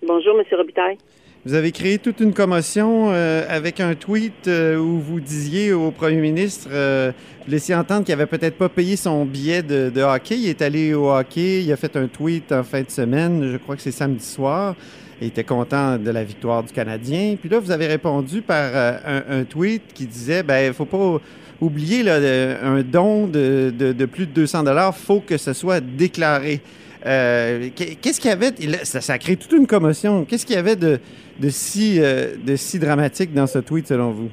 Bonjour, 0.03 0.35
M. 0.39 0.43
Robitaille. 0.57 0.97
Vous 1.45 1.53
avez 1.53 1.71
créé 1.71 1.99
toute 1.99 2.19
une 2.21 2.33
commotion 2.33 3.11
euh, 3.11 3.45
avec 3.47 3.79
un 3.79 3.93
tweet 3.93 4.47
euh, 4.47 4.77
où 4.77 4.99
vous 4.99 5.19
disiez 5.19 5.73
au 5.73 5.91
premier 5.91 6.17
ministre, 6.17 6.69
euh, 6.71 7.11
vous 7.45 7.51
laissiez 7.51 7.75
entendre 7.75 8.03
qu'il 8.05 8.15
n'avait 8.15 8.25
peut-être 8.25 8.57
pas 8.57 8.69
payé 8.69 8.95
son 8.95 9.25
billet 9.25 9.61
de, 9.61 10.01
hockey. 10.01 10.37
Il 10.37 10.49
est 10.49 10.61
allé 10.63 10.95
au 10.95 11.11
hockey, 11.11 11.63
il 11.63 11.71
a 11.71 11.77
fait 11.77 11.95
un 11.97 12.07
tweet 12.07 12.51
en 12.51 12.63
fin 12.63 12.81
de 12.81 12.89
semaine, 12.89 13.51
je 13.51 13.57
crois 13.57 13.75
que 13.75 13.81
c'est 13.83 13.91
samedi 13.91 14.25
soir. 14.25 14.75
Était 15.21 15.43
content 15.43 15.97
de 15.97 16.09
la 16.09 16.23
victoire 16.23 16.63
du 16.63 16.73
Canadien. 16.73 17.35
Puis 17.39 17.47
là, 17.47 17.59
vous 17.59 17.69
avez 17.69 17.85
répondu 17.85 18.41
par 18.41 18.71
un, 19.05 19.43
tweet 19.43 19.83
qui 19.93 20.07
disait, 20.07 20.41
ben, 20.41 20.67
il 20.67 20.73
faut 20.73 20.85
pas 20.85 21.19
oublier 21.61 22.01
là, 22.01 22.15
un 22.63 22.81
don 22.81 23.27
de, 23.27 23.71
de, 23.71 24.05
plus 24.05 24.25
de 24.25 24.31
200 24.31 24.63
dollars, 24.63 24.97
faut 24.97 25.19
que 25.19 25.37
ce 25.37 25.53
soit 25.53 25.79
déclaré. 25.79 26.59
Euh, 27.05 27.69
qu'est-ce 27.75 28.19
qu'il 28.19 28.29
y 28.29 28.33
avait, 28.33 28.51
ça, 28.83 29.13
a 29.13 29.17
créé 29.17 29.35
toute 29.35 29.51
une 29.53 29.67
commotion, 29.67 30.25
qu'est-ce 30.25 30.45
qu'il 30.45 30.55
y 30.55 30.59
avait 30.59 30.75
de, 30.75 30.99
de, 31.39 31.49
si, 31.49 31.99
euh, 31.99 32.35
de 32.43 32.55
si 32.55 32.79
dramatique 32.79 33.33
dans 33.33 33.47
ce 33.47 33.59
tweet 33.59 33.87
selon 33.87 34.11
vous? 34.11 34.29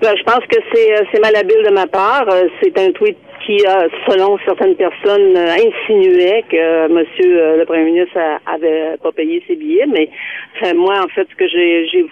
Ben, 0.00 0.14
je 0.16 0.22
pense 0.24 0.44
que 0.50 0.58
c'est, 0.72 0.94
euh, 0.94 1.04
c'est 1.12 1.20
malhabile 1.20 1.62
de 1.64 1.72
ma 1.72 1.86
part. 1.86 2.26
C'est 2.60 2.76
un 2.76 2.90
tweet 2.90 3.16
qui, 3.44 3.58
selon 4.08 4.38
certaines 4.44 4.76
personnes, 4.76 5.36
insinuait 5.36 6.44
que 6.50 6.88
Monsieur 6.88 7.56
le 7.56 7.64
Premier 7.64 7.84
ministre 7.84 8.18
avait 8.46 8.96
pas 9.02 9.12
payé 9.12 9.42
ses 9.46 9.56
billets. 9.56 9.86
Mais 9.86 10.08
moi, 10.74 10.94
en 11.04 11.08
fait, 11.08 11.26
ce 11.30 11.34
que 11.36 11.48
j'ai, 11.48 11.86
j'ai 11.88 12.04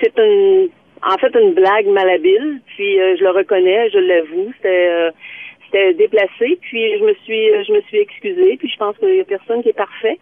c'est, 0.00 0.18
une, 0.18 0.68
en 1.02 1.16
fait, 1.18 1.34
une 1.38 1.52
blague 1.52 1.86
malhabile. 1.86 2.60
Puis 2.66 2.96
je 2.96 3.22
le 3.22 3.30
reconnais, 3.30 3.90
je 3.90 3.98
l'avoue. 3.98 4.52
C'était 4.56 5.94
déplacé, 5.94 6.58
puis 6.60 6.98
je 6.98 7.04
me 7.04 7.14
suis 7.24 7.48
je 7.64 7.72
me 7.72 7.80
suis 7.82 7.98
excusée, 7.98 8.56
puis 8.58 8.68
je 8.68 8.76
pense 8.76 8.96
qu'il 8.98 9.16
y 9.16 9.20
a 9.20 9.24
personne 9.24 9.62
qui 9.62 9.70
est 9.70 9.72
parfait. 9.72 10.18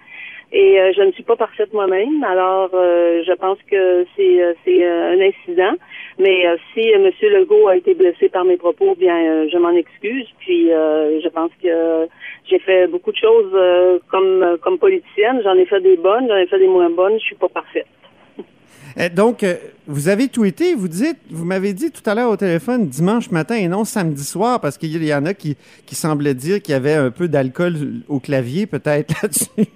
Et 0.53 0.79
euh, 0.79 0.93
je 0.95 1.03
ne 1.03 1.13
suis 1.13 1.23
pas 1.23 1.37
parfaite 1.37 1.73
moi-même, 1.73 2.23
alors 2.25 2.71
euh, 2.75 3.23
je 3.27 3.33
pense 3.33 3.59
que 3.71 4.05
c'est 4.15 4.43
euh, 4.43 4.53
c'est 4.65 4.85
un 4.85 5.19
incident. 5.19 5.75
Mais 6.23 6.45
si 6.73 6.89
M. 6.89 7.11
Legault 7.23 7.69
a 7.69 7.77
été 7.77 7.95
blessé 7.95 8.29
par 8.29 8.45
mes 8.45 8.57
propos, 8.57 8.95
bien 8.95 9.49
je 9.49 9.59
m'en 9.59 9.71
excuse. 9.71 10.27
Puis 10.39 10.69
je 10.69 11.29
pense 11.29 11.51
que 11.63 12.09
j'ai 12.49 12.59
fait 12.59 12.87
beaucoup 12.87 13.13
de 13.13 13.17
choses 13.17 14.01
comme 14.09 14.59
comme 14.63 14.79
politicienne. 14.79 15.41
J'en 15.43 15.55
ai 15.55 15.67
fait 15.67 15.81
des 15.81 15.97
bonnes, 15.97 16.29
j'en 16.29 16.37
ai 16.37 16.47
fait 16.47 16.59
des 16.59 16.69
moins 16.69 16.91
bonnes. 16.91 17.19
Je 17.19 17.25
suis 17.25 17.37
pas 17.37 17.49
parfaite. 17.49 17.87
Euh, 18.99 19.09
donc, 19.09 19.43
euh, 19.43 19.55
vous 19.87 20.09
avez 20.09 20.29
tweeté, 20.29 20.75
vous 20.75 20.89
dites, 20.89 21.19
vous 21.31 21.45
m'avez 21.45 21.73
dit 21.73 21.91
tout 21.91 22.03
à 22.09 22.15
l'heure 22.15 22.31
au 22.31 22.37
téléphone 22.37 22.89
dimanche 22.89 23.31
matin 23.31 23.55
et 23.55 23.69
non 23.69 23.85
samedi 23.85 24.25
soir, 24.25 24.61
parce 24.61 24.77
qu'il 24.79 25.03
y 25.03 25.15
en 25.15 25.25
a 25.25 25.35
qui, 25.35 25.57
qui 25.87 25.95
semblaient 25.95 26.35
dire 26.35 26.61
qu'il 26.61 26.73
y 26.73 26.77
avait 26.77 26.95
un 26.95 27.11
peu 27.11 27.29
d'alcool 27.29 27.75
au 28.09 28.21
clavier, 28.21 28.67
peut-être 28.67 29.15
là-dessus. 29.23 29.71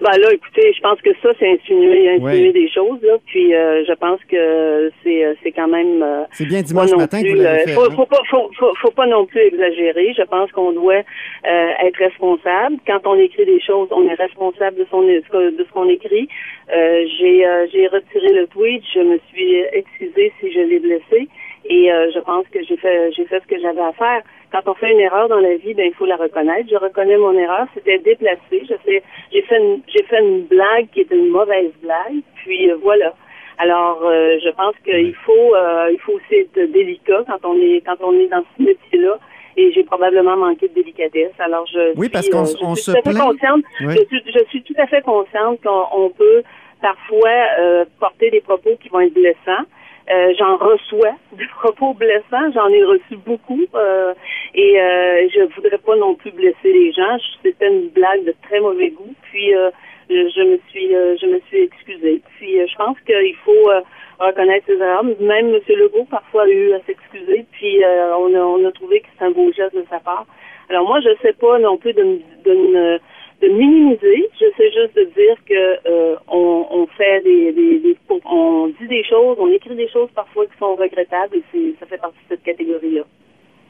Ben 0.00 0.16
là, 0.18 0.32
écoutez, 0.32 0.72
je 0.72 0.80
pense 0.80 1.00
que 1.02 1.10
ça, 1.22 1.28
c'est 1.38 1.50
insinuer, 1.50 2.08
insinuer 2.10 2.52
des 2.52 2.68
choses, 2.70 2.98
là. 3.02 3.18
Puis 3.26 3.54
euh, 3.54 3.84
je 3.86 3.92
pense 3.92 4.18
que 4.30 4.90
c'est 5.02 5.24
euh, 5.24 5.34
c'est 5.42 5.52
quand 5.52 5.68
même. 5.68 6.02
euh, 6.02 6.24
C'est 6.32 6.46
bien 6.46 6.62
dimanche 6.62 6.90
matin 6.92 7.18
que 7.18 7.26
plus, 7.26 7.36
vous 7.36 7.42
l'avez 7.42 7.62
euh, 7.62 7.66
fait. 7.66 7.72
faut, 7.74 7.84
hein? 7.90 7.94
faut 7.94 8.06
pas, 8.06 8.20
faut, 8.30 8.50
faut, 8.58 8.72
faut 8.80 8.90
pas 8.92 9.06
non 9.06 9.26
plus 9.26 9.40
exagérer. 9.42 10.14
Je 10.16 10.22
pense 10.22 10.50
qu'on 10.52 10.72
doit 10.72 11.02
euh, 11.46 11.86
être 11.86 11.98
responsable. 11.98 12.76
Quand 12.86 13.00
on 13.04 13.16
écrit 13.16 13.44
des 13.44 13.60
choses, 13.60 13.88
on 13.90 14.08
est 14.08 14.14
responsable 14.14 14.78
de 14.78 14.86
son 14.90 15.02
de 15.02 15.22
ce 15.28 15.72
qu'on 15.72 15.88
écrit. 15.88 16.28
Euh, 16.74 17.04
j'ai 17.18 17.46
euh, 17.46 17.66
j'ai 17.72 17.86
retiré 17.88 18.32
le 18.32 18.46
tweet. 18.46 18.82
Je 18.94 19.00
me 19.00 19.18
suis 19.28 19.54
excusée 19.72 20.32
si 20.40 20.50
je 20.52 20.60
l'ai 20.60 20.78
blessé. 20.78 21.28
Et 21.70 21.90
euh, 21.92 22.10
je 22.12 22.18
pense 22.18 22.44
que 22.52 22.62
j'ai 22.64 22.76
fait 22.76 23.12
j'ai 23.12 23.24
fait 23.26 23.40
ce 23.40 23.46
que 23.46 23.60
j'avais 23.60 23.80
à 23.80 23.92
faire. 23.92 24.22
Quand 24.52 24.62
on 24.66 24.74
fait 24.74 24.90
une 24.92 24.98
erreur 25.00 25.28
dans 25.28 25.38
la 25.38 25.54
vie, 25.56 25.72
ben 25.74 25.86
il 25.86 25.94
faut 25.94 26.04
la 26.06 26.16
reconnaître. 26.16 26.68
Je 26.68 26.76
reconnais 26.76 27.16
mon 27.16 27.32
erreur. 27.32 27.66
C'était 27.74 27.98
déplacé. 27.98 28.62
Je 28.68 28.74
sais, 28.84 29.02
j'ai 29.32 29.42
fait 29.42 29.58
une, 29.58 29.80
j'ai 29.86 30.02
fait 30.02 30.18
une 30.20 30.42
blague 30.46 30.88
qui 30.92 31.02
était 31.02 31.16
une 31.16 31.28
mauvaise 31.30 31.70
blague. 31.82 32.20
Puis 32.42 32.70
euh, 32.70 32.76
voilà. 32.82 33.14
Alors, 33.58 34.00
euh, 34.04 34.38
je 34.42 34.48
pense 34.50 34.74
qu'il 34.84 35.14
faut, 35.26 35.54
euh, 35.54 35.90
il 35.92 36.00
faut 36.00 36.12
aussi 36.14 36.34
être 36.34 36.72
délicat 36.72 37.22
quand 37.28 37.48
on 37.48 37.56
est, 37.60 37.82
quand 37.86 37.96
on 38.00 38.18
est 38.18 38.26
dans 38.28 38.42
ce 38.56 38.62
métier-là. 38.62 39.18
Et 39.56 39.70
j'ai 39.72 39.84
probablement 39.84 40.36
manqué 40.36 40.68
de 40.68 40.74
délicatesse. 40.74 41.32
Alors, 41.38 41.66
je 41.66 41.90
Oui, 41.96 42.06
suis, 42.06 42.08
parce 42.08 42.28
qu'on 42.30 42.44
euh, 42.46 42.62
on 42.70 42.74
suis 42.74 42.90
se 42.92 43.00
plaint. 43.02 43.18
consciente. 43.18 43.62
Oui. 43.82 43.94
Je, 43.96 44.04
suis, 44.06 44.22
je 44.34 44.44
suis 44.48 44.62
tout 44.62 44.74
à 44.78 44.86
fait 44.86 45.02
consciente 45.02 45.60
qu'on 45.62 45.84
on 45.92 46.08
peut 46.08 46.42
parfois 46.80 47.36
euh, 47.60 47.84
porter 48.00 48.30
des 48.30 48.40
propos 48.40 48.70
qui 48.82 48.88
vont 48.88 49.00
être 49.00 49.12
blessants. 49.12 49.66
Euh, 50.10 50.32
j'en 50.38 50.56
reçois 50.56 51.14
des 51.32 51.46
propos 51.60 51.94
blessants, 51.94 52.50
j'en 52.54 52.68
ai 52.68 52.82
reçu 52.84 53.16
beaucoup 53.24 53.64
euh, 53.74 54.12
et 54.54 54.80
euh, 54.80 55.28
je 55.32 55.54
voudrais 55.54 55.78
pas 55.78 55.96
non 55.96 56.14
plus 56.14 56.32
blesser 56.32 56.72
les 56.72 56.92
gens. 56.92 57.16
C'était 57.42 57.68
une 57.68 57.88
blague 57.90 58.24
de 58.24 58.34
très 58.42 58.60
mauvais 58.60 58.90
goût. 58.90 59.14
Puis 59.30 59.54
euh, 59.54 59.70
je, 60.08 60.28
je 60.34 60.42
me 60.42 60.58
suis 60.70 60.88
je 60.90 61.26
me 61.26 61.40
suis 61.48 61.62
excusée. 61.62 62.20
Puis 62.36 62.56
je 62.66 62.76
pense 62.76 62.98
qu'il 63.06 63.36
faut 63.44 63.70
reconnaître 64.18 64.66
ses 64.66 64.78
erreurs. 64.80 65.04
Même 65.04 65.54
M. 65.54 65.60
Legault 65.68 66.06
parfois 66.10 66.42
a 66.42 66.48
eu 66.48 66.72
à 66.72 66.80
s'excuser. 66.80 67.46
Puis 67.52 67.80
on, 67.84 68.34
a, 68.34 68.38
on 68.40 68.66
a 68.66 68.72
trouvé 68.72 69.00
que 69.00 69.06
c'est 69.16 69.24
un 69.24 69.30
beau 69.30 69.52
geste 69.52 69.76
de 69.76 69.84
sa 69.88 70.00
part. 70.00 70.26
Alors 70.68 70.86
moi 70.88 71.00
je 71.00 71.10
sais 71.22 71.32
pas 71.34 71.58
non 71.60 71.76
plus 71.76 71.92
de, 71.92 72.02
de, 72.44 72.52
me- 72.54 72.98
de 73.40 73.48
minimiser. 73.48 74.28
Je 74.38 74.46
sais 74.56 74.70
juste 74.72 74.96
de 74.96 75.04
dire 75.04 75.36
que 75.46 75.88
euh, 75.88 76.16
on, 76.28 76.86
fait 76.96 77.22
des, 77.22 77.96
on 78.24 78.68
dit 78.80 78.88
des 78.88 79.04
choses, 79.04 79.36
on 79.38 79.48
écrit 79.48 79.74
des 79.74 79.88
choses 79.88 80.08
parfois 80.14 80.46
qui 80.46 80.58
sont 80.58 80.76
regrettables 80.76 81.36
et 81.54 81.74
ça 81.80 81.86
fait 81.86 81.98
partie 81.98 82.18
de 82.28 82.34
cette 82.34 82.42
catégorie-là. 82.42 83.02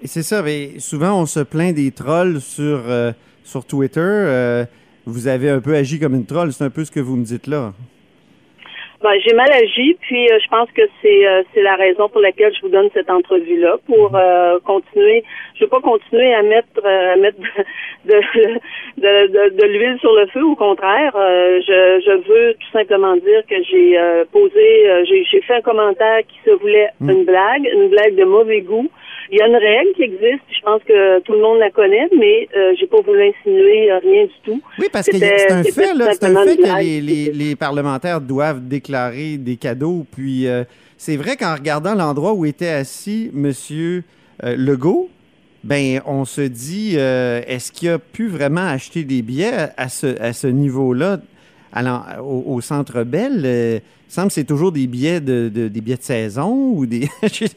Et 0.03 0.07
c'est 0.07 0.23
ça, 0.23 0.43
mais 0.43 0.79
souvent 0.79 1.21
on 1.21 1.27
se 1.27 1.41
plaint 1.41 1.75
des 1.75 1.91
trolls 1.91 2.41
sur, 2.41 2.83
euh, 2.89 3.13
sur 3.45 3.65
Twitter. 3.65 4.01
Euh, 4.01 4.65
vous 5.07 5.29
avez 5.29 5.51
un 5.51 5.61
peu 5.61 5.75
agi 5.75 6.01
comme 6.01 6.15
une 6.15 6.27
troll, 6.27 6.53
c'est 6.53 6.65
un 6.65 6.71
peu 6.71 6.85
ce 6.85 6.91
que 6.91 7.01
vous 7.01 7.17
me 7.17 7.25
dites 7.25 7.47
là. 7.47 7.73
Ben, 9.03 9.19
j'ai 9.25 9.33
mal 9.33 9.51
agi, 9.51 9.97
puis 10.03 10.31
euh, 10.31 10.39
je 10.45 10.49
pense 10.49 10.71
que 10.73 10.83
c'est 11.01 11.27
euh, 11.27 11.43
c'est 11.55 11.63
la 11.63 11.75
raison 11.75 12.11
pour 12.11 12.21
laquelle 12.21 12.55
je 12.55 12.61
vous 12.61 12.69
donne 12.69 12.91
cette 12.93 13.09
entrevue-là 13.09 13.77
pour 13.87 14.15
euh, 14.15 14.59
continuer. 14.67 15.25
Je 15.55 15.65
veux 15.65 15.71
pas 15.71 15.81
continuer 15.81 16.35
à 16.35 16.43
mettre 16.43 16.69
euh, 16.85 17.15
à 17.15 17.17
mettre 17.17 17.39
de 18.05 18.21
de, 18.99 19.27
de, 19.29 19.57
de 19.57 19.67
l'huile 19.67 19.99
sur 20.01 20.13
le 20.13 20.27
feu. 20.27 20.45
Au 20.45 20.55
contraire, 20.55 21.17
euh, 21.17 21.61
je, 21.67 22.03
je 22.05 22.13
veux 22.29 22.55
tout 22.55 22.71
simplement 22.75 23.17
dire 23.17 23.43
que 23.49 23.63
j'ai 23.63 23.99
euh, 23.99 24.27
posé, 24.31 24.91
euh, 24.91 25.03
j'ai 25.07 25.25
j'ai 25.25 25.41
fait 25.41 25.55
un 25.55 25.63
commentaire 25.63 26.21
qui 26.29 26.39
se 26.45 26.51
voulait 26.51 26.91
une 27.01 27.25
blague, 27.25 27.67
une 27.73 27.89
blague 27.89 28.17
de 28.17 28.25
mauvais 28.25 28.61
goût. 28.61 28.91
Il 29.33 29.39
y 29.39 29.41
a 29.43 29.47
une 29.47 29.55
règle 29.55 29.93
qui 29.95 30.03
existe, 30.03 30.43
je 30.51 30.61
pense 30.65 30.83
que 30.83 31.21
tout 31.21 31.33
le 31.33 31.41
monde 31.41 31.59
la 31.61 31.71
connaît, 31.71 32.09
mais 32.19 32.49
euh, 32.57 32.75
j'ai 32.79 32.87
pas 32.89 33.01
voulu 33.01 33.23
insinuer 33.29 33.91
euh, 33.93 33.99
rien 33.99 34.25
du 34.25 34.33
tout. 34.45 34.61
Oui, 34.79 34.87
parce 34.93 35.07
que 35.09 35.17
c'est 35.19 35.53
un 35.53 35.63
fait, 35.63 35.95
là, 35.95 36.13
c'est 36.15 36.25
un 36.25 36.45
fait 36.45 36.57
que 36.57 36.81
les, 36.83 37.01
les- 37.01 37.31
les 37.33 37.57
parlementaires 37.57 38.21
doivent 38.21 38.67
déclarer 38.67 39.37
des 39.37 39.57
cadeaux. 39.57 40.05
Puis 40.11 40.49
euh, 40.49 40.65
c'est 40.97 41.17
vrai 41.17 41.37
qu'en 41.37 41.55
regardant 41.55 41.95
l'endroit 41.95 42.33
où 42.33 42.45
était 42.45 42.69
assis 42.69 43.31
M. 43.35 43.53
Legault, 44.43 45.09
ben 45.63 46.01
on 46.07 46.25
se 46.25 46.41
dit, 46.41 46.95
euh, 46.97 47.43
est-ce 47.47 47.71
qu'il 47.71 47.91
a 47.91 47.99
pu 47.99 48.27
vraiment 48.29 48.67
acheter 48.67 49.05
des 49.05 49.21
billets 49.23 49.53
à, 49.53 49.73
à 49.77 49.89
ce, 49.89 50.21
à 50.21 50.33
ce 50.33 50.47
niveau-là? 50.47 51.19
À 51.73 52.23
au, 52.23 52.55
au 52.55 52.61
Centre 52.61 53.03
Bell? 53.05 53.43
Euh, 53.45 53.79
il 54.09 54.13
semble 54.13 54.27
que 54.29 54.33
c'est 54.35 54.45
toujours 54.45 54.73
des 54.73 54.87
billets 54.89 55.21
de, 55.21 55.49
de- 55.49 55.69
des 55.69 55.81
billets 55.81 55.97
de 55.97 56.03
saison 56.03 56.51
ou 56.75 56.85
des... 56.85 57.03
C'est- 57.23 57.55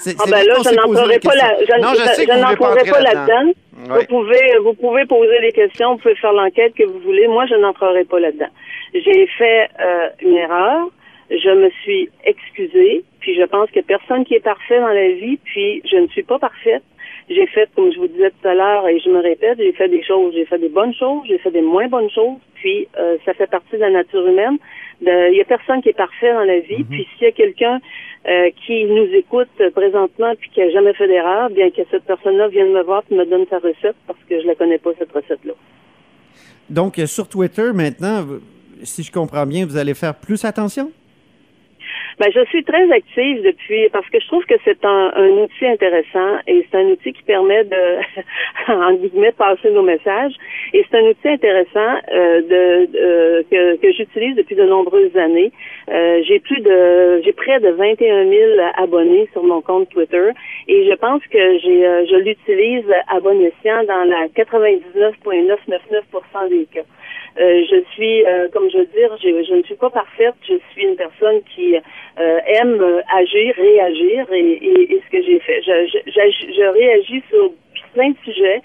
c'est 0.00 0.16
Ah 0.18 0.24
ben 0.28 0.44
là, 0.44 0.54
je 0.62 0.74
n'entrerai 0.74 1.18
pas 1.20 1.30
question. 1.30 1.46
là. 1.48 1.54
Je, 1.60 1.80
Non, 1.82 1.88
je 1.94 2.00
je- 2.00 2.04
sais 2.14 2.22
je 2.22 2.26
que 2.26 2.32
vous 2.32 2.38
voulez 2.38 2.42
pas 2.42 2.50
n'entrerai 2.50 2.80
entrer 2.80 2.90
pas 2.90 3.00
là-dedans. 3.00 3.26
là-dedans. 3.26 3.94
Ouais. 3.94 4.00
Vous 4.00 4.06
pouvez, 4.06 4.58
vous 4.62 4.74
pouvez 4.74 5.06
poser 5.06 5.40
des 5.40 5.52
questions, 5.52 5.92
vous 5.92 5.98
pouvez 5.98 6.14
faire 6.16 6.32
l'enquête 6.32 6.74
que 6.74 6.84
vous 6.84 6.98
voulez. 7.00 7.26
Moi, 7.28 7.46
je 7.46 7.54
n'entrerai 7.54 8.04
pas 8.04 8.18
là-dedans. 8.20 8.48
J'ai 8.92 9.26
fait 9.38 9.68
euh, 9.80 10.08
une 10.20 10.36
erreur. 10.36 10.88
Je 11.30 11.50
me 11.50 11.70
suis 11.82 12.10
excusée. 12.24 13.04
Puis 13.20 13.34
je 13.36 13.44
pense 13.44 13.70
que 13.70 13.80
personne 13.80 14.24
qui 14.24 14.34
est 14.34 14.40
parfait 14.44 14.78
dans 14.80 14.88
la 14.88 15.08
vie. 15.12 15.38
Puis 15.44 15.80
je 15.90 15.96
ne 15.96 16.06
suis 16.08 16.22
pas 16.22 16.38
parfaite. 16.38 16.82
J'ai 17.28 17.46
fait, 17.46 17.68
comme 17.74 17.90
je 17.92 17.98
vous 17.98 18.08
disais 18.08 18.30
tout 18.30 18.48
à 18.48 18.54
l'heure, 18.54 18.86
et 18.86 19.00
je 19.00 19.08
me 19.08 19.20
répète, 19.20 19.58
j'ai 19.58 19.72
fait 19.72 19.88
des 19.88 20.02
choses, 20.02 20.34
j'ai 20.34 20.44
fait 20.44 20.58
des 20.58 20.68
bonnes 20.68 20.94
choses, 20.94 21.22
j'ai 21.26 21.38
fait 21.38 21.50
des 21.50 21.62
moins 21.62 21.88
bonnes 21.88 22.10
choses. 22.10 22.38
Puis 22.54 22.86
euh, 22.98 23.16
ça 23.24 23.34
fait 23.34 23.46
partie 23.46 23.76
de 23.76 23.80
la 23.80 23.90
nature 23.90 24.26
humaine. 24.26 24.58
Il 25.00 25.34
y 25.34 25.40
a 25.40 25.44
personne 25.44 25.82
qui 25.82 25.90
est 25.90 25.96
parfait 25.96 26.32
dans 26.32 26.44
la 26.44 26.60
vie. 26.60 26.84
Puis 26.84 27.06
s'il 27.12 27.24
y 27.24 27.28
a 27.28 27.32
quelqu'un 27.32 27.80
euh, 28.26 28.50
qui 28.64 28.84
nous 28.84 29.08
écoute 29.14 29.48
euh, 29.60 29.70
présentement 29.70 30.32
puis 30.38 30.48
qui 30.50 30.62
a 30.62 30.70
jamais 30.70 30.94
fait 30.94 31.06
d'erreur, 31.06 31.50
bien 31.50 31.70
que 31.70 31.82
cette 31.90 32.04
personne-là 32.04 32.48
vienne 32.48 32.72
me 32.72 32.82
voir 32.82 33.02
et 33.10 33.14
me 33.14 33.26
donne 33.26 33.44
sa 33.50 33.58
recette 33.58 33.96
parce 34.06 34.18
que 34.28 34.40
je 34.40 34.46
la 34.46 34.54
connais 34.54 34.78
pas 34.78 34.90
cette 34.98 35.12
recette-là. 35.12 35.52
Donc, 36.70 36.98
euh, 36.98 37.04
sur 37.04 37.28
Twitter, 37.28 37.70
maintenant, 37.74 38.24
si 38.82 39.02
je 39.02 39.12
comprends 39.12 39.44
bien, 39.44 39.66
vous 39.66 39.76
allez 39.76 39.92
faire 39.92 40.14
plus 40.14 40.42
attention? 40.44 40.90
Ben, 42.20 42.30
je 42.32 42.44
suis 42.46 42.62
très 42.64 42.90
active 42.92 43.42
depuis 43.42 43.88
parce 43.90 44.08
que 44.08 44.20
je 44.20 44.26
trouve 44.28 44.44
que 44.46 44.54
c'est 44.64 44.84
un, 44.84 45.12
un 45.16 45.28
outil 45.30 45.66
intéressant 45.66 46.38
et 46.46 46.64
c'est 46.70 46.78
un 46.78 46.86
outil 46.86 47.12
qui 47.12 47.22
permet 47.24 47.64
de, 47.64 47.98
en 48.72 48.92
guillemets, 48.94 49.32
passer 49.32 49.70
nos 49.70 49.82
messages. 49.82 50.32
Et 50.72 50.84
c'est 50.88 50.96
un 50.98 51.02
outil 51.08 51.28
intéressant 51.28 51.94
euh, 52.12 52.40
de, 52.42 52.86
de- 52.92 53.44
que, 53.50 53.76
que 53.76 53.92
j'utilise 53.92 54.36
depuis 54.36 54.54
de 54.54 54.64
nombreuses 54.64 55.16
années. 55.16 55.50
Euh, 55.90 56.22
j'ai 56.26 56.38
plus 56.38 56.60
de, 56.60 57.20
j'ai 57.24 57.32
près 57.32 57.58
de 57.60 57.70
21 57.70 58.28
000 58.28 58.52
abonnés 58.76 59.28
sur 59.32 59.42
mon 59.42 59.60
compte 59.60 59.88
Twitter 59.90 60.30
et 60.68 60.86
je 60.88 60.94
pense 60.94 61.22
que 61.26 61.58
j'ai, 61.58 61.84
euh, 61.86 62.06
je 62.06 62.16
l'utilise 62.16 62.84
à 63.08 63.18
bon 63.20 63.40
escient 63.40 63.82
dans 63.84 64.04
la 64.04 64.28
99,999% 64.28 66.48
des 66.48 66.66
cas. 66.72 66.80
Euh, 67.38 67.64
je 67.68 67.82
suis, 67.92 68.24
euh, 68.24 68.48
comme 68.52 68.70
je 68.70 68.78
veux 68.78 68.86
dire, 68.86 69.10
je, 69.20 69.54
ne 69.54 69.62
suis 69.62 69.74
pas 69.74 69.90
parfaite. 69.90 70.34
Je 70.48 70.54
suis 70.72 70.84
une 70.84 70.96
personne 70.96 71.42
qui 71.54 71.76
euh, 71.76 72.38
aime 72.46 73.02
agir, 73.12 73.54
réagir, 73.56 74.26
et, 74.32 74.38
et, 74.38 74.94
et 74.94 75.02
ce 75.04 75.10
que 75.10 75.22
j'ai 75.22 75.40
fait. 75.40 75.60
Je, 75.62 76.00
je, 76.06 76.52
je 76.54 76.62
réagis 76.62 77.22
sur 77.28 77.50
plein 77.92 78.10
de 78.10 78.16
sujets. 78.24 78.62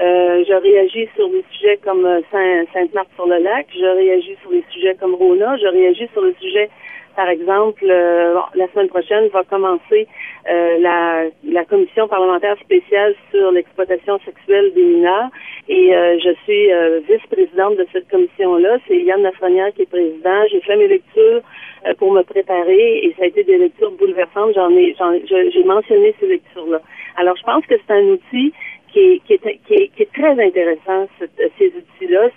Euh, 0.00 0.44
je 0.48 0.54
réagis 0.54 1.08
sur 1.16 1.28
des 1.28 1.44
sujets 1.50 1.78
comme 1.84 2.06
Saint, 2.30 2.64
Sainte-Marthe-sur-le-Lac. 2.72 3.66
Je 3.74 3.84
réagis 3.84 4.36
sur 4.40 4.50
des 4.50 4.64
sujets 4.70 4.94
comme 4.98 5.14
Rona. 5.14 5.56
Je 5.58 5.66
réagis 5.66 6.08
sur 6.12 6.22
des 6.24 6.34
sujets, 6.40 6.70
par 7.16 7.28
exemple, 7.28 7.84
euh, 7.88 8.34
bon, 8.34 8.42
la 8.54 8.68
semaine 8.72 8.88
prochaine 8.88 9.28
va 9.28 9.42
commencer 9.44 10.06
euh, 10.50 10.78
la, 10.80 11.24
la 11.44 11.64
commission 11.64 12.08
parlementaire 12.08 12.56
spéciale 12.60 13.14
sur 13.30 13.50
l'exploitation 13.52 14.18
sexuelle 14.24 14.72
des 14.74 14.82
mineurs. 14.82 15.28
Et 15.68 15.94
euh, 15.94 16.18
je 16.18 16.32
suis 16.44 16.72
euh, 16.72 17.00
vice-présidente 17.08 17.76
de 17.76 17.86
cette 17.92 18.08
commission-là. 18.08 18.78
C'est 18.88 18.96
Yann 18.98 19.22
Lafrenière 19.22 19.72
qui 19.74 19.82
est 19.82 19.90
président. 19.90 20.42
J'ai 20.50 20.60
fait 20.62 20.76
mes 20.76 20.88
lectures 20.88 21.42
euh, 21.86 21.94
pour 21.98 22.12
me 22.12 22.22
préparer 22.22 22.98
et 23.04 23.14
ça 23.18 23.24
a 23.24 23.26
été 23.26 23.44
des 23.44 23.58
lectures 23.58 23.92
bouleversantes. 23.92 24.54
J'en 24.54 24.70
ai, 24.70 24.94
j'ai 25.30 25.64
mentionné 25.64 26.14
ces 26.20 26.26
lectures-là. 26.28 26.80
Alors, 27.16 27.36
je 27.36 27.42
pense 27.42 27.64
que 27.66 27.74
c'est 27.86 27.92
un 27.94 28.04
outil 28.04 28.52
qui 28.92 28.98
est, 29.00 29.18
qui 29.26 29.34
est, 29.34 29.58
qui 29.66 29.74
est, 29.74 29.88
qui 29.94 30.02
est 30.02 30.12
très 30.12 30.38
intéressant, 30.42 31.08
cette- 31.18 31.52
ces 31.58 31.66
outils-là. 31.68 32.28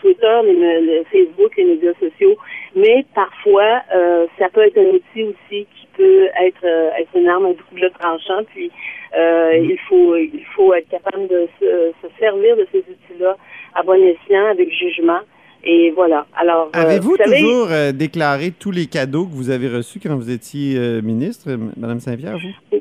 Twitter, 0.00 0.40
les, 0.44 0.80
le 0.80 1.04
Facebook, 1.10 1.56
les 1.56 1.64
médias 1.64 1.92
sociaux. 1.98 2.36
Mais 2.80 3.04
parfois, 3.14 3.82
euh, 3.94 4.26
ça 4.38 4.48
peut 4.50 4.62
être 4.62 4.78
un 4.78 4.90
outil 4.96 5.22
aussi 5.24 5.66
qui 5.74 5.86
peut 5.96 6.26
être, 6.40 6.64
euh, 6.64 6.90
être 6.98 7.10
une 7.14 7.28
arme 7.28 7.46
à 7.46 7.52
double 7.52 7.90
tranchant. 7.98 8.44
Puis, 8.54 8.70
euh, 9.16 9.56
il 9.56 9.78
faut 9.88 10.16
il 10.16 10.44
faut 10.54 10.72
être 10.74 10.88
capable 10.88 11.26
de 11.28 11.48
se, 11.58 11.92
se 12.02 12.08
servir 12.18 12.56
de 12.56 12.66
ces 12.70 12.78
outils-là 12.78 13.36
à 13.74 13.82
bon 13.82 14.00
escient, 14.02 14.46
avec 14.46 14.70
jugement. 14.72 15.20
Et 15.64 15.90
voilà. 15.90 16.26
Alors, 16.36 16.70
euh, 16.76 16.80
Avez-vous 16.80 17.16
toujours 17.16 17.68
déclaré 17.92 18.52
tous 18.52 18.70
les 18.70 18.86
cadeaux 18.86 19.24
que 19.24 19.34
vous 19.34 19.50
avez 19.50 19.68
reçus 19.68 19.98
quand 20.00 20.14
vous 20.14 20.30
étiez 20.30 20.78
ministre, 21.02 21.48
Madame 21.76 22.00
Saint-Pierre, 22.00 22.38
vous? 22.38 22.78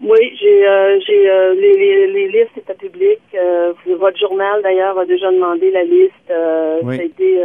Oui, 0.00 0.36
j'ai 0.40 0.66
euh, 0.66 1.00
j'ai 1.04 1.28
euh, 1.28 1.54
les, 1.54 1.76
les, 1.76 2.06
les 2.06 2.28
listes 2.28 2.56
étaient 2.56 2.74
publiques. 2.74 3.18
Euh, 3.34 3.72
votre 3.98 4.16
journal 4.16 4.62
d'ailleurs 4.62 4.96
a 4.96 5.04
déjà 5.04 5.30
demandé 5.30 5.72
la 5.72 5.82
liste. 5.82 6.32
Oui. 6.82 6.96
Ça 6.96 7.02
a 7.02 7.04
été 7.04 7.40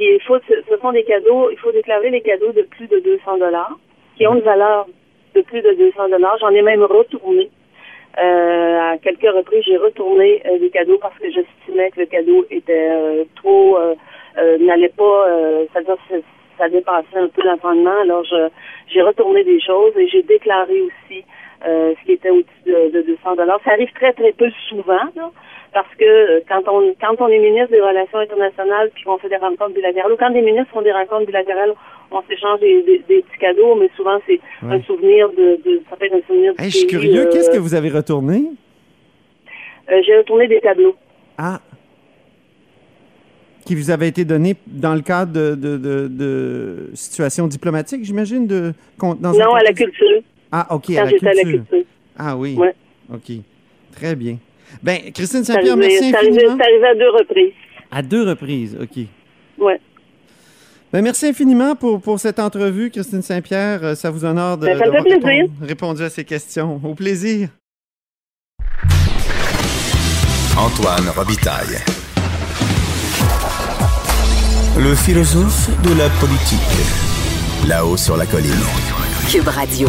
puis 0.00 0.14
il 0.14 0.20
faut, 0.22 0.38
ce 0.48 0.76
sont 0.78 0.92
des 0.92 1.04
cadeaux, 1.04 1.50
il 1.50 1.58
faut 1.58 1.72
déclarer 1.72 2.08
les 2.08 2.22
cadeaux 2.22 2.52
de 2.52 2.62
plus 2.62 2.86
de 2.86 3.00
200 3.00 3.36
dollars, 3.36 3.76
qui 4.16 4.26
ont 4.26 4.34
une 4.34 4.40
valeur 4.40 4.86
de 5.34 5.42
plus 5.42 5.60
de 5.60 5.72
200 5.74 6.08
dollars. 6.08 6.38
J'en 6.40 6.48
ai 6.48 6.62
même 6.62 6.82
retourné. 6.82 7.50
Euh, 8.18 8.92
à 8.92 8.96
quelques 8.96 9.30
reprises, 9.30 9.62
j'ai 9.66 9.76
retourné 9.76 10.42
euh, 10.46 10.58
des 10.58 10.70
cadeaux 10.70 10.96
parce 11.02 11.16
que 11.18 11.30
j'estimais 11.30 11.90
que 11.90 12.00
le 12.00 12.06
cadeau 12.06 12.46
était 12.50 12.88
euh, 12.90 13.24
trop, 13.36 13.78
n'allait 14.58 14.88
pas, 14.88 15.26
c'est-à-dire 15.70 15.96
ça 16.56 16.68
dépassait 16.70 17.18
un 17.18 17.28
peu 17.28 17.42
l'entendement. 17.42 18.00
Alors, 18.00 18.24
j'ai 18.88 19.02
retourné 19.02 19.44
des 19.44 19.60
choses 19.60 19.92
et 19.98 20.08
j'ai 20.08 20.22
déclaré 20.22 20.80
aussi 20.80 21.24
ce 21.62 22.04
qui 22.06 22.12
était 22.12 22.30
au-dessus 22.30 22.62
de, 22.64 22.90
de 22.90 23.02
200 23.02 23.36
dollars. 23.36 23.60
Ça 23.66 23.72
arrive 23.72 23.92
très, 23.92 24.14
très 24.14 24.32
peu 24.32 24.50
souvent, 24.70 25.08
parce 25.72 25.94
que 25.96 26.04
euh, 26.04 26.40
quand 26.48 26.62
on 26.66 26.94
quand 27.00 27.14
on 27.20 27.28
est 27.28 27.38
ministre 27.38 27.70
des 27.70 27.80
Relations 27.80 28.18
internationales 28.18 28.90
puis 28.94 29.04
qu'on 29.04 29.18
fait 29.18 29.28
des 29.28 29.36
rencontres 29.36 29.74
bilatérales, 29.74 30.12
ou 30.12 30.16
quand 30.16 30.30
des 30.30 30.42
ministres 30.42 30.70
font 30.72 30.82
des 30.82 30.92
rencontres 30.92 31.26
bilatérales, 31.26 31.74
on 32.10 32.22
s'échange 32.28 32.60
des, 32.60 32.82
des, 32.82 33.22
petits 33.22 33.38
cadeaux, 33.38 33.76
mais 33.76 33.88
souvent 33.96 34.18
c'est 34.26 34.40
un 34.62 34.80
souvenir 34.82 35.28
de, 35.30 35.60
de, 35.64 35.82
ça 35.88 35.96
peut 35.96 36.06
être 36.06 36.14
un 36.16 36.26
souvenir 36.26 36.52
Je 36.58 36.68
suis 36.68 36.86
curieux, 36.86 37.26
euh, 37.26 37.30
qu'est-ce 37.30 37.50
que 37.50 37.58
vous 37.58 37.74
avez 37.74 37.88
retourné? 37.88 38.50
Euh, 39.90 40.00
j'ai 40.04 40.16
retourné 40.18 40.48
des 40.48 40.60
tableaux. 40.60 40.96
Ah. 41.38 41.60
Qui 43.64 43.74
vous 43.76 43.90
avaient 43.90 44.08
été 44.08 44.24
donnés 44.24 44.56
dans 44.66 44.94
le 44.94 45.02
cadre 45.02 45.32
de, 45.32 45.54
de, 45.54 46.08
de, 46.08 46.90
situations 46.94 47.46
diplomatiques, 47.46 48.04
j'imagine? 48.04 48.46
De, 48.46 48.72
dans 48.98 49.14
non, 49.14 49.54
à 49.54 49.62
la 49.62 49.72
culture. 49.72 50.22
Ah, 50.50 50.66
OK, 50.74 50.90
à 50.90 51.04
la 51.04 51.10
culture. 51.12 51.62
Ah 52.18 52.36
oui. 52.36 52.56
Ouais. 52.56 52.74
OK. 53.12 53.30
Très 53.94 54.16
bien. 54.16 54.38
Ben, 54.82 54.98
Christine 55.12 55.44
Saint-Pierre, 55.44 55.76
merci 55.76 56.12
infiniment. 56.14 56.56
C'est 56.56 56.64
arrivé 56.64 56.86
à 56.86 56.94
deux 56.94 57.10
reprises. 57.10 57.52
À 57.90 58.02
deux 58.02 58.28
reprises, 58.28 58.78
OK. 58.80 59.04
Oui. 59.58 59.72
Ben, 60.92 61.02
merci 61.02 61.26
infiniment 61.26 61.76
pour, 61.76 62.00
pour 62.00 62.18
cette 62.18 62.38
entrevue, 62.38 62.90
Christine 62.90 63.22
Saint-Pierre. 63.22 63.80
Euh, 63.84 63.94
ça 63.94 64.10
vous 64.10 64.24
honore 64.24 64.58
de, 64.58 64.66
ben, 64.66 65.48
répondu 65.62 66.02
à 66.02 66.10
ces 66.10 66.24
questions. 66.24 66.80
Au 66.82 66.94
plaisir. 66.94 67.48
Antoine 70.56 71.08
Robitaille. 71.16 71.78
Le 74.78 74.94
philosophe 74.94 75.70
de 75.82 75.96
la 75.96 76.08
politique. 76.20 77.68
Là-haut 77.68 77.96
sur 77.96 78.16
la 78.16 78.26
colline. 78.26 78.50
Cube 79.30 79.48
Radio. 79.48 79.88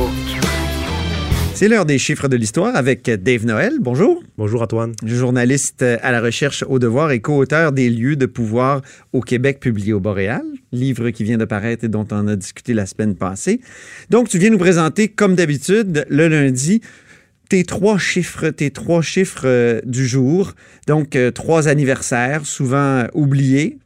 C'est 1.62 1.68
l'heure 1.68 1.86
des 1.86 2.00
chiffres 2.00 2.28
de 2.28 2.36
l'histoire 2.36 2.76
avec 2.76 3.08
Dave 3.08 3.46
Noël. 3.46 3.74
Bonjour. 3.80 4.24
Bonjour 4.36 4.64
Antoine. 4.64 4.94
Journaliste 5.06 5.84
à 5.84 6.12
la 6.12 6.20
recherche 6.20 6.66
au 6.68 6.80
devoir 6.80 7.12
et 7.12 7.20
co-auteur 7.20 7.72
des 7.72 7.88
lieux 7.92 8.16
de 8.16 8.26
pouvoir 8.26 8.82
au 9.14 9.22
Québec 9.22 9.60
publié 9.60 9.94
au 9.94 10.00
Boréal, 10.00 10.42
livre 10.72 11.12
qui 11.12 11.24
vient 11.24 11.38
de 11.38 11.46
paraître 11.46 11.84
et 11.84 11.88
dont 11.88 12.08
on 12.10 12.28
a 12.28 12.36
discuté 12.36 12.74
la 12.74 12.88
semaine 12.88 13.14
passée. 13.14 13.62
Donc 14.10 14.28
tu 14.28 14.40
viens 14.40 14.50
nous 14.50 14.58
présenter 14.58 15.08
comme 15.08 15.36
d'habitude 15.36 16.04
le 16.10 16.28
lundi 16.30 16.82
tes 17.48 17.64
trois 17.64 18.00
chiffres, 18.00 18.50
tes 18.50 18.72
trois 18.72 19.04
chiffres 19.04 19.46
euh, 19.46 19.82
du 19.86 20.08
jour. 20.08 20.54
Donc, 20.88 21.16
euh, 21.16 21.30
trois 21.30 21.68
anniversaires, 21.68 22.46
souvent 22.46 23.04
oubliés, 23.14 23.78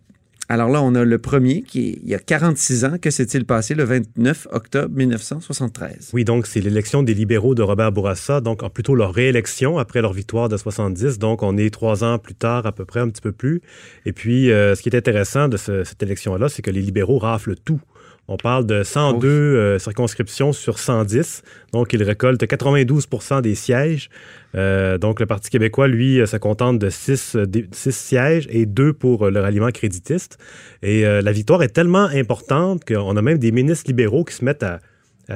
alors 0.47 0.69
là, 0.69 0.81
on 0.83 0.93
a 0.93 1.03
le 1.03 1.17
premier 1.17 1.63
qui 1.63 1.99
il 2.03 2.09
y 2.09 2.15
a 2.15 2.19
46 2.19 2.85
ans. 2.85 2.97
Que 3.01 3.09
s'est-il 3.09 3.45
passé 3.45 3.73
le 3.73 3.83
29 3.83 4.47
octobre 4.51 4.93
1973? 4.95 6.11
Oui, 6.13 6.23
donc 6.23 6.45
c'est 6.45 6.61
l'élection 6.61 7.01
des 7.01 7.13
libéraux 7.13 7.55
de 7.55 7.63
Robert 7.63 7.91
Bourassa, 7.91 8.41
donc 8.41 8.67
plutôt 8.71 8.95
leur 8.95 9.13
réélection 9.13 9.79
après 9.79 10.01
leur 10.01 10.13
victoire 10.13 10.47
de 10.49 10.57
70. 10.57 11.17
Donc 11.17 11.41
on 11.41 11.57
est 11.57 11.71
trois 11.73 12.03
ans 12.03 12.19
plus 12.19 12.35
tard, 12.35 12.65
à 12.65 12.71
peu 12.71 12.85
près, 12.85 12.99
un 12.99 13.09
petit 13.09 13.21
peu 13.21 13.31
plus. 13.31 13.61
Et 14.05 14.13
puis, 14.13 14.51
euh, 14.51 14.75
ce 14.75 14.81
qui 14.83 14.89
est 14.89 14.95
intéressant 14.95 15.47
de 15.47 15.57
cette 15.57 16.01
élection-là, 16.03 16.49
c'est 16.49 16.61
que 16.61 16.71
les 16.71 16.81
libéraux 16.81 17.17
raflent 17.17 17.55
tout. 17.55 17.81
On 18.27 18.37
parle 18.37 18.65
de 18.65 18.81
102 18.81 19.27
euh, 19.27 19.79
circonscriptions 19.79 20.51
sur 20.51 20.79
110. 20.79 21.43
Donc, 21.73 21.93
ils 21.93 22.01
récoltent 22.01 22.41
92% 22.41 23.41
des 23.41 23.53
sièges. 23.53 24.09
Euh, 24.55 24.97
donc, 24.97 25.19
le 25.19 25.27
Parti 25.27 25.51
québécois, 25.51 25.87
lui, 25.87 26.19
euh, 26.19 26.25
se 26.25 26.37
contente 26.37 26.79
de 26.79 26.89
6, 26.89 27.37
sièges 27.71 28.47
et 28.49 28.65
2 28.65 28.93
pour 28.93 29.29
le 29.29 29.39
ralliement 29.39 29.69
créditiste. 29.69 30.39
Et 30.81 31.03
la 31.03 31.31
victoire 31.31 31.63
est 31.63 31.69
tellement 31.69 32.05
importante 32.05 32.85
qu'on 32.85 33.17
a 33.17 33.21
même 33.21 33.37
des 33.37 33.51
ministres 33.51 33.85
libéraux 33.87 34.23
qui 34.23 34.35
se 34.35 34.45
mettent 34.45 34.63
à, 34.63 34.79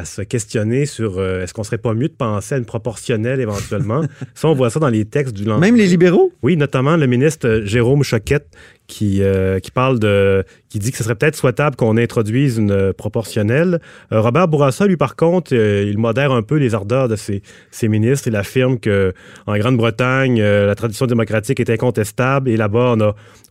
se 0.06 0.21
questionner 0.21 0.86
sur 0.86 1.19
est-ce 1.23 1.52
qu'on 1.52 1.63
serait 1.63 1.80
pas 1.80 1.95
mieux 1.95 2.10
de 2.10 2.13
penser 2.13 2.54
à 2.54 2.58
une 2.60 2.65
proportionnelle 2.65 3.39
éventuellement? 3.39 4.04
ça, 4.36 4.47
on 4.47 4.54
voit 4.54 4.69
ça 4.69 4.80
dans 4.80 4.89
les 4.89 5.06
textes 5.06 5.36
du 5.36 5.45
lendemain. 5.45 5.67
Même 5.67 5.75
les 5.75 5.88
libéraux? 5.88 6.32
Oui, 6.43 6.58
notamment 6.58 6.95
le 6.95 7.08
ministre 7.08 7.62
Jérôme 7.63 8.04
Choquette 8.04 8.56
qui, 8.89 9.21
qui 9.62 9.71
parle 9.71 9.99
de 9.99 10.43
qui 10.69 10.78
dit 10.78 10.91
que 10.91 10.97
ce 10.97 11.04
serait 11.04 11.15
peut-être 11.15 11.36
souhaitable 11.36 11.75
qu'on 11.75 11.97
introduise 11.97 12.58
une 12.58 12.71
euh, 12.71 12.93
proportionnelle. 12.93 13.80
Euh, 14.12 14.21
Robert 14.21 14.47
Bourassa, 14.47 14.86
lui, 14.86 14.97
par 14.97 15.15
contre, 15.15 15.54
euh, 15.54 15.86
il 15.88 15.97
modère 15.97 16.32
un 16.32 16.43
peu 16.43 16.56
les 16.56 16.75
ardeurs 16.75 17.08
de 17.08 17.15
ses, 17.15 17.41
ses 17.71 17.88
ministres. 17.88 18.28
Il 18.28 18.36
affirme 18.36 18.80
que 18.80 19.13
en 19.47 19.58
Grande-Bretagne, 19.58 20.41
la 20.41 20.75
tradition 20.75 21.08
démocratique 21.08 21.60
est 21.60 21.69
incontestable 21.69 22.49
et 22.49 22.58
là-bas, 22.58 22.95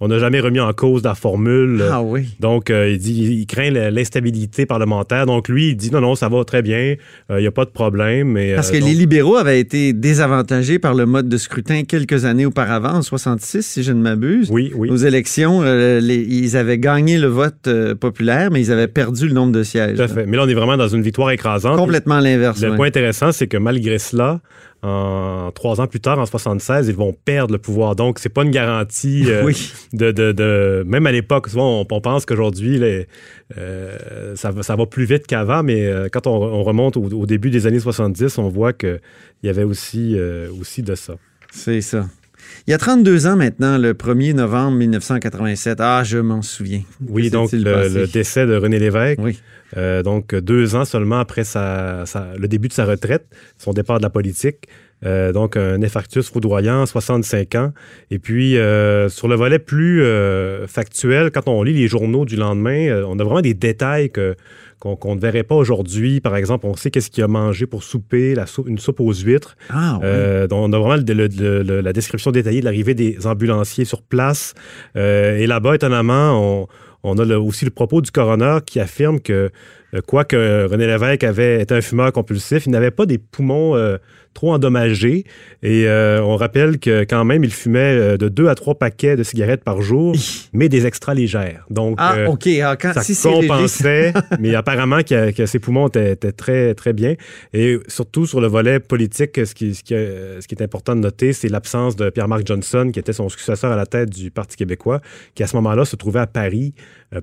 on 0.00 0.08
n'a 0.08 0.18
jamais 0.18 0.40
remis 0.40 0.60
en 0.60 0.72
cause 0.72 1.02
la 1.02 1.14
formule. 1.14 1.82
Ah 1.90 2.02
oui. 2.02 2.36
Donc, 2.38 2.70
il 2.70 2.98
dit 2.98 3.40
il 3.40 3.46
craint 3.46 3.70
l'instabilité 3.70 4.66
parlementaire. 4.66 5.26
Donc, 5.26 5.48
lui, 5.48 5.70
il 5.70 5.76
dit 5.76 5.90
non, 5.90 6.00
non, 6.00 6.14
ça 6.14 6.28
va 6.28 6.44
très 6.44 6.62
bien, 6.62 6.94
il 7.30 7.36
n'y 7.36 7.46
a 7.46 7.50
pas 7.50 7.64
de 7.64 7.70
problème. 7.70 8.28
Mais, 8.28 8.54
Parce 8.54 8.70
que 8.70 8.76
les 8.76 8.94
libéraux 8.94 9.36
avaient 9.36 9.60
été 9.60 9.92
désavantagés 9.92 10.78
par 10.78 10.94
le 10.94 11.06
mode 11.06 11.28
de 11.28 11.36
scrutin 11.36 11.82
quelques 11.82 12.24
années 12.24 12.46
auparavant, 12.46 12.94
en 12.94 13.02
66, 13.02 13.66
si 13.66 13.82
je 13.82 13.92
ne 13.92 14.00
m'abuse. 14.00 14.48
Oui, 14.50 14.72
oui. 14.74 14.88
Aux 14.90 14.96
élections, 14.96 15.27
ils 15.36 16.56
avaient 16.56 16.78
gagné 16.78 17.18
le 17.18 17.28
vote 17.28 17.66
euh, 17.66 17.94
populaire, 17.94 18.50
mais 18.50 18.60
ils 18.60 18.72
avaient 18.72 18.88
perdu 18.88 19.28
le 19.28 19.34
nombre 19.34 19.52
de 19.52 19.62
sièges. 19.62 19.96
Tout 19.96 20.02
à 20.02 20.08
fait. 20.08 20.26
Mais 20.26 20.36
là, 20.36 20.44
on 20.44 20.48
est 20.48 20.54
vraiment 20.54 20.76
dans 20.76 20.88
une 20.88 21.02
victoire 21.02 21.30
écrasante. 21.30 21.76
Complètement 21.76 22.20
l'inverse. 22.20 22.60
Le 22.60 22.76
point 22.76 22.86
intéressant, 22.86 23.32
c'est 23.32 23.46
que 23.46 23.56
malgré 23.56 23.98
cela, 23.98 24.40
en 24.82 25.50
trois 25.54 25.80
ans 25.80 25.86
plus 25.86 26.00
tard, 26.00 26.18
en 26.18 26.26
76, 26.26 26.88
ils 26.88 26.94
vont 26.94 27.14
perdre 27.24 27.52
le 27.52 27.58
pouvoir. 27.58 27.96
Donc, 27.96 28.18
c'est 28.18 28.28
pas 28.28 28.42
une 28.42 28.50
garantie 28.50 29.24
euh, 29.26 29.42
oui. 29.46 29.72
de, 29.92 30.12
de, 30.12 30.32
de, 30.32 30.84
Même 30.86 31.06
à 31.06 31.12
l'époque, 31.12 31.48
souvent, 31.48 31.84
on, 31.90 32.00
pense 32.00 32.26
qu'aujourd'hui, 32.26 32.80
euh, 33.56 34.36
ça, 34.36 34.52
ça, 34.62 34.76
va 34.76 34.86
plus 34.86 35.04
vite 35.04 35.26
qu'avant, 35.26 35.62
mais 35.62 35.90
quand 36.12 36.26
on, 36.26 36.62
remonte 36.62 36.96
au, 36.96 37.26
début 37.26 37.50
des 37.50 37.66
années 37.66 37.80
70, 37.80 38.38
on 38.38 38.48
voit 38.48 38.72
qu'il 38.72 39.00
y 39.42 39.48
avait 39.48 39.64
aussi, 39.64 40.16
aussi 40.60 40.82
de 40.82 40.94
ça. 40.94 41.14
C'est 41.50 41.80
ça. 41.80 42.06
Il 42.66 42.70
y 42.70 42.74
a 42.74 42.78
32 42.78 43.26
ans 43.26 43.36
maintenant, 43.36 43.78
le 43.78 43.94
1er 43.94 44.34
novembre 44.34 44.76
1987. 44.76 45.78
Ah, 45.80 46.02
je 46.04 46.18
m'en 46.18 46.42
souviens. 46.42 46.82
Oui, 47.08 47.30
donc 47.30 47.52
le, 47.52 48.06
décès 48.06 48.46
de 48.46 48.56
René 48.56 48.78
Lévesque. 48.78 49.20
Oui. 49.22 49.38
Euh, 49.76 50.02
donc 50.02 50.34
deux 50.34 50.74
ans 50.76 50.84
seulement 50.84 51.18
après 51.18 51.44
sa, 51.44 52.04
le 52.38 52.48
début 52.48 52.68
de 52.68 52.72
sa 52.72 52.84
retraite, 52.84 53.26
son 53.58 53.72
départ 53.72 53.98
de 53.98 54.02
la 54.02 54.10
politique. 54.10 54.68
Euh, 55.04 55.32
donc 55.32 55.56
un 55.56 55.82
infarctus 55.82 56.28
foudroyant, 56.30 56.86
65 56.86 57.54
ans. 57.54 57.72
Et 58.10 58.18
puis 58.18 58.56
euh, 58.56 59.08
sur 59.08 59.28
le 59.28 59.36
volet 59.36 59.58
plus 59.58 60.02
factuel, 60.66 61.30
quand 61.30 61.48
on 61.48 61.62
lit 61.62 61.74
les 61.74 61.88
journaux 61.88 62.24
du 62.24 62.36
lendemain, 62.36 63.02
on 63.06 63.18
a 63.18 63.24
vraiment 63.24 63.42
des 63.42 63.54
détails 63.54 64.10
que 64.10 64.36
qu'on 64.78 65.14
ne 65.14 65.20
verrait 65.20 65.42
pas 65.42 65.54
aujourd'hui. 65.54 66.20
Par 66.20 66.36
exemple, 66.36 66.66
on 66.66 66.74
sait 66.74 66.90
qu'est-ce 66.90 67.10
qu'il 67.10 67.24
a 67.24 67.28
mangé 67.28 67.66
pour 67.66 67.82
souper, 67.82 68.34
la 68.34 68.44
une 68.66 68.78
soupe 68.78 69.00
aux 69.00 69.12
huîtres. 69.12 69.56
Ah, 69.70 69.98
euh, 70.02 70.46
on 70.50 70.72
a 70.72 70.78
vraiment 70.78 70.96
la 70.96 71.92
description 71.92 72.30
détaillée 72.30 72.60
de 72.60 72.64
l'arrivée 72.64 72.94
des 72.94 73.26
ambulanciers 73.26 73.84
sur 73.84 74.02
place. 74.02 74.54
Euh, 74.96 75.36
et 75.36 75.46
là-bas, 75.46 75.74
étonnamment, 75.74 76.68
on, 77.02 77.18
a 77.18 77.38
aussi 77.38 77.64
le 77.64 77.70
propos 77.70 78.00
du 78.00 78.10
coroner 78.10 78.58
qui 78.64 78.80
affirme 78.80 79.20
que, 79.20 79.32
euh, 79.32 79.48
quoique 80.06 80.66
René 80.66 80.86
Lévesque 80.86 81.24
avait 81.24 81.62
été 81.62 81.74
un 81.74 81.80
fumeur 81.80 82.12
compulsif, 82.12 82.66
il 82.66 82.70
n'avait 82.70 82.90
pas 82.90 83.06
des 83.06 83.18
poumons 83.18 83.74
trop 84.38 84.52
endommagé. 84.52 85.24
Et 85.62 85.88
euh, 85.88 86.22
on 86.22 86.36
rappelle 86.36 86.78
que 86.78 87.02
quand 87.02 87.24
même, 87.24 87.42
il 87.42 87.50
fumait 87.50 87.98
euh, 87.98 88.16
de 88.16 88.28
deux 88.28 88.46
à 88.46 88.54
trois 88.54 88.76
paquets 88.76 89.16
de 89.16 89.24
cigarettes 89.24 89.64
par 89.64 89.82
jour, 89.82 90.14
mais 90.52 90.68
des 90.68 90.86
extra 90.86 91.12
légères. 91.12 91.66
Donc, 91.70 91.96
ah, 91.98 92.16
euh, 92.18 92.26
OK. 92.26 92.46
Ah, 92.62 92.76
ça 92.92 93.30
compensait, 93.30 94.12
mais 94.38 94.54
apparemment 94.54 95.00
que, 95.02 95.46
ses 95.46 95.58
poumons 95.58 95.88
étaient, 95.88 96.14
très, 96.32 96.74
très 96.74 96.92
bien. 96.92 97.14
Et 97.52 97.78
surtout 97.88 98.26
sur 98.26 98.40
le 98.40 98.46
volet 98.46 98.78
politique, 98.78 99.44
ce 99.44 99.54
qui, 99.54 99.74
ce 99.74 99.82
qui, 99.82 99.94
ce 99.94 100.46
qui 100.46 100.54
est 100.54 100.62
important 100.62 100.94
de 100.94 101.00
noter, 101.00 101.32
c'est 101.32 101.48
l'absence 101.48 101.96
de 101.96 102.08
Pierre-Marc 102.10 102.46
Johnson, 102.46 102.90
qui 102.92 103.00
était 103.00 103.12
son 103.12 103.28
successeur 103.28 103.72
à 103.72 103.76
la 103.76 103.86
tête 103.86 104.10
du 104.10 104.30
Parti 104.30 104.56
québécois, 104.56 105.00
qui 105.34 105.42
à 105.42 105.48
ce 105.48 105.56
moment-là 105.56 105.84
se 105.84 105.96
trouvait 105.96 106.20
à 106.20 106.26
Paris 106.28 106.74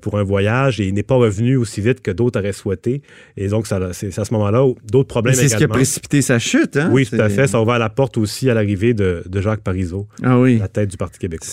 pour 0.02 0.18
un 0.18 0.24
voyage 0.24 0.82
et 0.82 0.92
n'est 0.92 1.04
pas 1.04 1.16
revenu 1.16 1.56
aussi 1.56 1.80
vite 1.80 2.02
que 2.02 2.12
d'autres 2.12 2.40
souhaité. 2.56 3.02
Et 3.38 3.48
donc, 3.48 3.68
c'est 3.68 4.20
à 4.20 4.26
ce 4.26 4.34
moment-là 4.34 4.66
d'autres 4.90 5.08
problèmes 5.08 5.36
C'est 5.36 5.50
ce 5.50 5.58
qui 5.58 5.64
a 5.64 5.68
précipité 5.68 6.22
sa 6.22 6.40
chute, 6.40 6.78
hein? 6.78 6.90
Oui, 6.92 7.06
tout 7.06 7.16
à 7.20 7.30
fait. 7.30 7.48
Ça 7.48 7.62
ouvre 7.62 7.78
la 7.78 7.90
porte 7.90 8.18
aussi 8.18 8.50
à 8.50 8.54
l'arrivée 8.54 8.94
de, 8.94 9.24
Jacques 9.36 9.62
Parizeau, 9.62 10.08
ah 10.24 10.40
oui. 10.40 10.58
la 10.58 10.68
tête 10.68 10.90
du 10.90 10.98
Parti 10.98 11.20
québécois. 11.20 11.48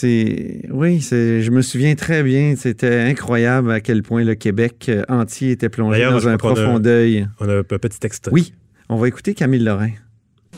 Oui, 0.71 1.01
je 1.11 1.51
me 1.51 1.63
souviens 1.63 1.95
très 1.95 2.23
bien. 2.23 2.55
C'était 2.57 3.01
incroyable 3.01 3.71
à 3.71 3.81
quel 3.81 4.03
point 4.03 4.25
le 4.25 4.35
Québec 4.35 4.87
euh, 4.89 5.03
entier 5.09 5.51
était 5.51 5.69
plongé 5.69 6.05
dans 6.05 6.29
un 6.29 6.37
profond 6.37 6.79
deuil. 6.79 7.27
On 7.41 7.49
a 7.49 7.59
un 7.59 7.63
petit 7.63 7.99
texte. 7.99 8.29
Oui, 8.33 8.55
on 8.89 8.97
va 8.97 9.09
écouter 9.09 9.35
Camille 9.35 9.63
Lorrain. 9.63 9.91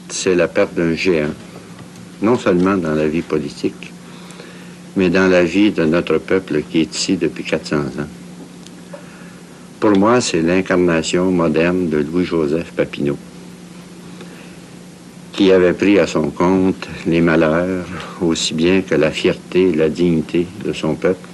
C'est 0.08 0.34
la 0.34 0.48
perte 0.48 0.74
d'un 0.74 0.94
géant, 0.94 1.32
non 2.22 2.36
seulement 2.36 2.76
dans 2.76 2.94
la 2.94 3.08
vie 3.08 3.22
politique, 3.22 3.92
mais 4.96 5.10
dans 5.10 5.28
la 5.28 5.44
vie 5.44 5.72
de 5.72 5.84
notre 5.84 6.18
peuple 6.18 6.62
qui 6.62 6.80
est 6.80 6.94
ici 6.94 7.16
depuis 7.16 7.44
400 7.44 7.76
ans. 7.76 8.23
Pour 9.80 9.96
moi, 9.98 10.20
c'est 10.20 10.40
l'incarnation 10.40 11.30
moderne 11.30 11.88
de 11.90 11.98
Louis-Joseph 11.98 12.72
Papineau, 12.72 13.18
qui 15.32 15.52
avait 15.52 15.72
pris 15.74 15.98
à 15.98 16.06
son 16.06 16.30
compte 16.30 16.88
les 17.06 17.20
malheurs 17.20 17.84
aussi 18.20 18.54
bien 18.54 18.80
que 18.82 18.94
la 18.94 19.10
fierté 19.10 19.70
et 19.70 19.74
la 19.74 19.88
dignité 19.88 20.46
de 20.64 20.72
son 20.72 20.94
peuple, 20.94 21.28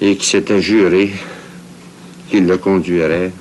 et 0.00 0.16
qui 0.16 0.26
s'était 0.26 0.60
juré 0.60 1.12
qu'il 2.30 2.46
le 2.46 2.58
conduirait 2.58 3.32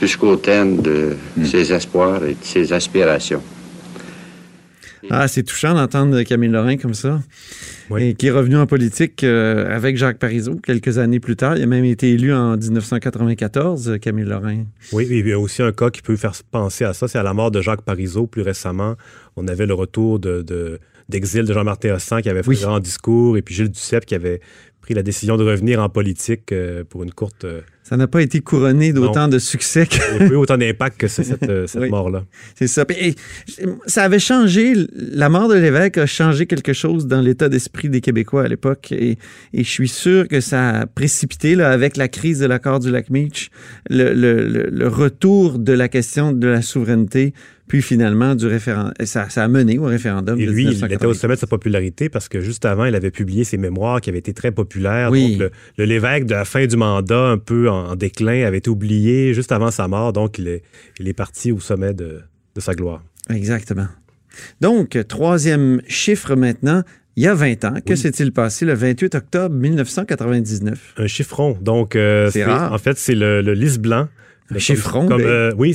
jusqu'au 0.00 0.36
terme 0.36 0.80
de 0.82 1.16
Hmm. 1.36 1.44
ses 1.44 1.72
espoirs 1.72 2.24
et 2.24 2.34
de 2.34 2.42
ses 2.44 2.72
aspirations. 2.72 3.42
Ah, 5.10 5.26
c'est 5.28 5.42
touchant 5.42 5.74
d'entendre 5.74 6.22
Camille 6.22 6.50
Lorrain 6.50 6.76
comme 6.76 6.94
ça. 6.94 7.20
Oui. 7.90 8.02
Et 8.04 8.14
qui 8.14 8.28
est 8.28 8.30
revenu 8.30 8.56
en 8.56 8.66
politique 8.66 9.24
euh, 9.24 9.68
avec 9.74 9.96
Jacques 9.96 10.18
Parizeau 10.18 10.56
quelques 10.56 10.98
années 10.98 11.20
plus 11.20 11.36
tard. 11.36 11.56
Il 11.56 11.62
a 11.62 11.66
même 11.66 11.84
été 11.84 12.10
élu 12.12 12.32
en 12.32 12.56
1994, 12.56 13.88
euh, 13.90 13.98
Camille 13.98 14.24
Lorrain. 14.24 14.64
Oui, 14.92 15.06
il 15.10 15.26
y 15.28 15.32
a 15.32 15.38
aussi 15.38 15.62
un 15.62 15.72
cas 15.72 15.90
qui 15.90 16.02
peut 16.02 16.16
faire 16.16 16.32
penser 16.50 16.84
à 16.84 16.92
ça, 16.94 17.08
c'est 17.08 17.18
à 17.18 17.22
la 17.22 17.34
mort 17.34 17.50
de 17.50 17.60
Jacques 17.60 17.82
Parizeau 17.82 18.26
plus 18.26 18.42
récemment. 18.42 18.96
On 19.36 19.46
avait 19.48 19.66
le 19.66 19.74
retour 19.74 20.18
de, 20.18 20.42
de- 20.42 20.78
d'exil 21.08 21.44
de 21.44 21.52
Jean-Martin 21.52 21.94
Hossan 21.94 22.22
qui 22.22 22.28
avait 22.30 22.42
fait 22.42 22.48
Oui. 22.48 22.58
un 22.62 22.68
grand 22.68 22.80
discours, 22.80 23.36
et 23.36 23.42
puis 23.42 23.54
Gilles 23.54 23.70
Duceppe 23.70 24.06
qui 24.06 24.14
avait 24.14 24.40
pris 24.80 24.94
la 24.94 25.02
décision 25.02 25.36
de 25.36 25.44
revenir 25.44 25.82
en 25.82 25.88
politique 25.88 26.52
euh, 26.52 26.84
pour 26.88 27.02
une 27.04 27.12
courte... 27.12 27.44
euh, 27.44 27.60
Ça 27.86 27.98
n'a 27.98 28.06
pas 28.06 28.22
été 28.22 28.40
couronné 28.40 28.94
d'autant 28.94 29.28
de 29.28 29.38
succès 29.38 29.86
que 29.86 30.32
eu 30.32 30.36
autant 30.36 30.56
d'impact 30.56 30.98
que 30.98 31.06
cette, 31.06 31.42
euh, 31.42 31.66
cette 31.68 31.82
Oui. 31.82 31.90
mort-là. 31.90 32.24
c'est 32.54 32.66
ça. 32.66 32.86
Et, 32.98 33.14
ça 33.86 34.04
avait 34.04 34.18
changé, 34.18 34.72
la 34.94 35.28
mort 35.28 35.48
de 35.48 35.54
l'évêque 35.54 35.98
a 35.98 36.06
changé 36.06 36.46
quelque 36.46 36.72
chose 36.72 37.06
dans 37.06 37.20
l'état 37.20 37.50
d'esprit 37.50 37.90
des 37.90 38.00
Québécois 38.00 38.44
à 38.44 38.48
l'époque. 38.48 38.90
Et, 38.90 39.18
et 39.52 39.64
je 39.64 39.68
suis 39.68 39.88
sûr 39.88 40.28
que 40.28 40.40
ça 40.40 40.70
a 40.80 40.86
précipité, 40.86 41.54
là, 41.56 41.70
avec 41.70 41.98
la 41.98 42.08
crise 42.08 42.38
de 42.40 42.46
l'accord 42.46 42.80
du 42.80 42.90
lac 42.90 43.10
Meach, 43.10 43.50
le, 43.90 44.14
le- 44.14 44.48
le- 44.48 44.70
le 44.70 44.88
retour 44.88 45.58
de 45.58 45.72
la 45.74 45.88
question 45.88 46.32
de 46.32 46.46
la 46.48 46.62
souveraineté, 46.62 47.34
puis 47.68 47.80
finalement 47.80 48.34
du 48.34 48.46
référendum. 48.46 48.92
Ça, 49.04 49.30
ça 49.30 49.42
a 49.44 49.48
mené 49.48 49.78
au 49.78 49.84
référendum. 49.84 50.38
Et 50.38 50.44
de 50.46 50.50
lui, 50.50 50.64
il 50.64 50.68
était 50.68 50.76
au 51.06 51.12
1980. 51.12 51.14
sommet 51.14 51.34
de 51.34 51.40
sa 51.40 51.46
popularité 51.46 52.08
parce 52.10 52.28
que 52.28 52.40
juste 52.40 52.66
avant, 52.66 52.84
il 52.84 52.94
avait 52.94 53.10
publié 53.10 53.44
ses 53.44 53.56
mémoires 53.56 54.02
qui 54.02 54.10
avaient 54.10 54.18
été 54.18 54.34
très 54.34 54.52
populaires. 54.52 55.10
Oui. 55.10 55.36
Donc, 55.38 55.50
le 55.78 55.84
l'évêque 55.86 56.26
de 56.26 56.32
la 56.34 56.44
fin 56.44 56.66
du 56.66 56.76
mandat, 56.76 57.28
un 57.28 57.38
peu 57.38 57.70
en, 57.90 57.96
déclin, 57.96 58.46
avait 58.46 58.58
été 58.58 58.70
oublié 58.70 59.34
juste 59.34 59.52
avant 59.52 59.70
sa 59.70 59.88
mort. 59.88 60.12
Donc, 60.12 60.38
il 60.38 60.48
est, 60.48 60.62
il 61.00 61.08
est 61.08 61.12
parti 61.14 61.52
au 61.52 61.60
sommet 61.60 61.94
de, 61.94 62.20
de 62.54 62.60
sa 62.60 62.74
gloire. 62.74 63.02
Exactement. 63.30 63.88
Donc, 64.60 64.98
troisième 65.08 65.80
chiffre 65.86 66.34
maintenant. 66.36 66.82
Il 67.16 67.22
y 67.22 67.28
a 67.28 67.34
20 67.34 67.64
ans, 67.64 67.74
que 67.86 67.92
Oui. 67.92 67.96
s'est-il 67.96 68.32
passé 68.32 68.64
le 68.64 68.74
28 68.74 69.14
octobre 69.14 69.54
1999? 69.54 70.94
Un 70.98 71.06
chiffron. 71.06 71.56
Donc, 71.60 71.94
euh, 71.94 72.28
C'est 72.32 72.44
rare. 72.44 72.72
en 72.72 72.78
fait, 72.78 72.98
c'est 72.98 73.14
le, 73.14 73.40
le 73.40 73.54
lys 73.54 73.78
blanc. 73.78 74.08
Un 74.54 74.58
chiffron, 74.58 75.06
Comme, 75.06 75.22
ben- 75.22 75.26
euh, 75.28 75.52
oui, 75.56 75.74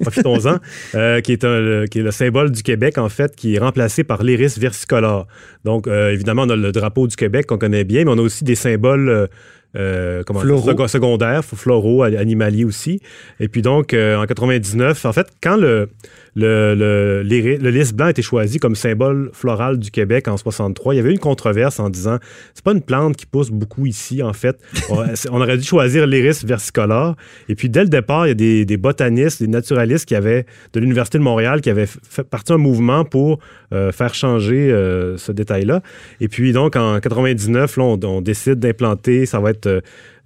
profitons-en. 0.00 0.56
euh, 0.96 1.20
qui, 1.20 1.32
est 1.32 1.44
un- 1.44 1.60
le, 1.60 1.86
qui 1.86 2.00
est 2.00 2.02
le 2.02 2.10
symbole 2.10 2.50
du 2.50 2.62
Québec, 2.62 2.98
en 2.98 3.08
fait, 3.10 3.36
qui 3.36 3.54
est 3.54 3.58
remplacé 3.58 4.02
par 4.02 4.22
l'iris 4.24 4.58
versicolore. 4.58 5.26
Donc, 5.64 5.86
euh, 5.86 6.10
évidemment, 6.10 6.42
on 6.42 6.50
a 6.50 6.56
le 6.56 6.72
drapeau 6.72 7.06
du 7.06 7.14
Québec 7.16 7.46
qu'on 7.46 7.58
connaît 7.58 7.84
bien, 7.84 8.04
mais 8.04 8.10
on 8.10 8.18
a 8.18 8.22
aussi 8.22 8.42
des 8.44 8.54
symboles. 8.56 9.28
Euh, 9.76 10.22
comment 10.24 10.40
Floraux. 10.40 10.70
seco- 10.70 10.88
secondaires, 10.88 11.44
floraux, 11.44 12.02
animaliers 12.02 12.64
aussi. 12.64 13.00
Et 13.40 13.48
puis 13.48 13.62
donc, 13.62 13.92
euh, 13.94 14.16
en 14.16 14.26
99, 14.26 15.04
en 15.04 15.12
fait, 15.12 15.28
quand 15.42 15.56
le, 15.56 15.90
le, 16.38 16.74
le, 16.74 17.22
le 17.24 17.70
lys 17.70 17.92
blanc 17.92 18.06
a 18.06 18.10
été 18.10 18.22
choisi 18.22 18.58
comme 18.58 18.76
symbole 18.76 19.30
floral 19.32 19.76
du 19.78 19.90
Québec 19.90 20.28
en 20.28 20.36
63, 20.36 20.94
il 20.94 20.98
y 20.98 21.00
avait 21.00 21.10
une 21.10 21.18
controverse 21.18 21.80
en 21.80 21.90
disant 21.90 22.18
c'est 22.54 22.64
pas 22.64 22.72
une 22.72 22.82
plante 22.82 23.16
qui 23.16 23.26
pousse 23.26 23.50
beaucoup 23.50 23.86
ici, 23.86 24.22
en 24.22 24.32
fait. 24.32 24.56
on, 24.90 25.04
on 25.32 25.40
aurait 25.40 25.58
dû 25.58 25.64
choisir 25.64 26.06
l'iris 26.06 26.44
versicolore. 26.44 27.16
Et 27.48 27.56
puis, 27.56 27.68
dès 27.68 27.82
le 27.82 27.88
départ, 27.88 28.26
il 28.26 28.28
y 28.28 28.32
a 28.32 28.34
des, 28.34 28.64
des 28.64 28.76
botanistes, 28.76 29.42
des 29.42 29.48
naturalistes 29.48 30.06
qui 30.06 30.14
avaient, 30.14 30.46
de 30.72 30.80
l'Université 30.80 31.18
de 31.18 31.24
Montréal, 31.24 31.60
qui 31.60 31.70
avaient 31.70 31.86
fait 31.86 32.24
partie 32.24 32.52
d'un 32.52 32.58
mouvement 32.58 33.04
pour 33.04 33.40
euh, 33.72 33.90
faire 33.90 34.14
changer 34.14 34.70
euh, 34.70 35.16
ce 35.16 35.32
détail-là. 35.32 35.82
Et 36.20 36.28
puis, 36.28 36.52
donc, 36.52 36.76
en 36.76 37.00
99, 37.00 37.76
là, 37.76 37.82
on, 37.82 38.00
on 38.04 38.20
décide 38.20 38.60
d'implanter, 38.60 39.26
ça 39.26 39.40
va 39.40 39.50
être 39.50 39.66
euh, 39.66 39.80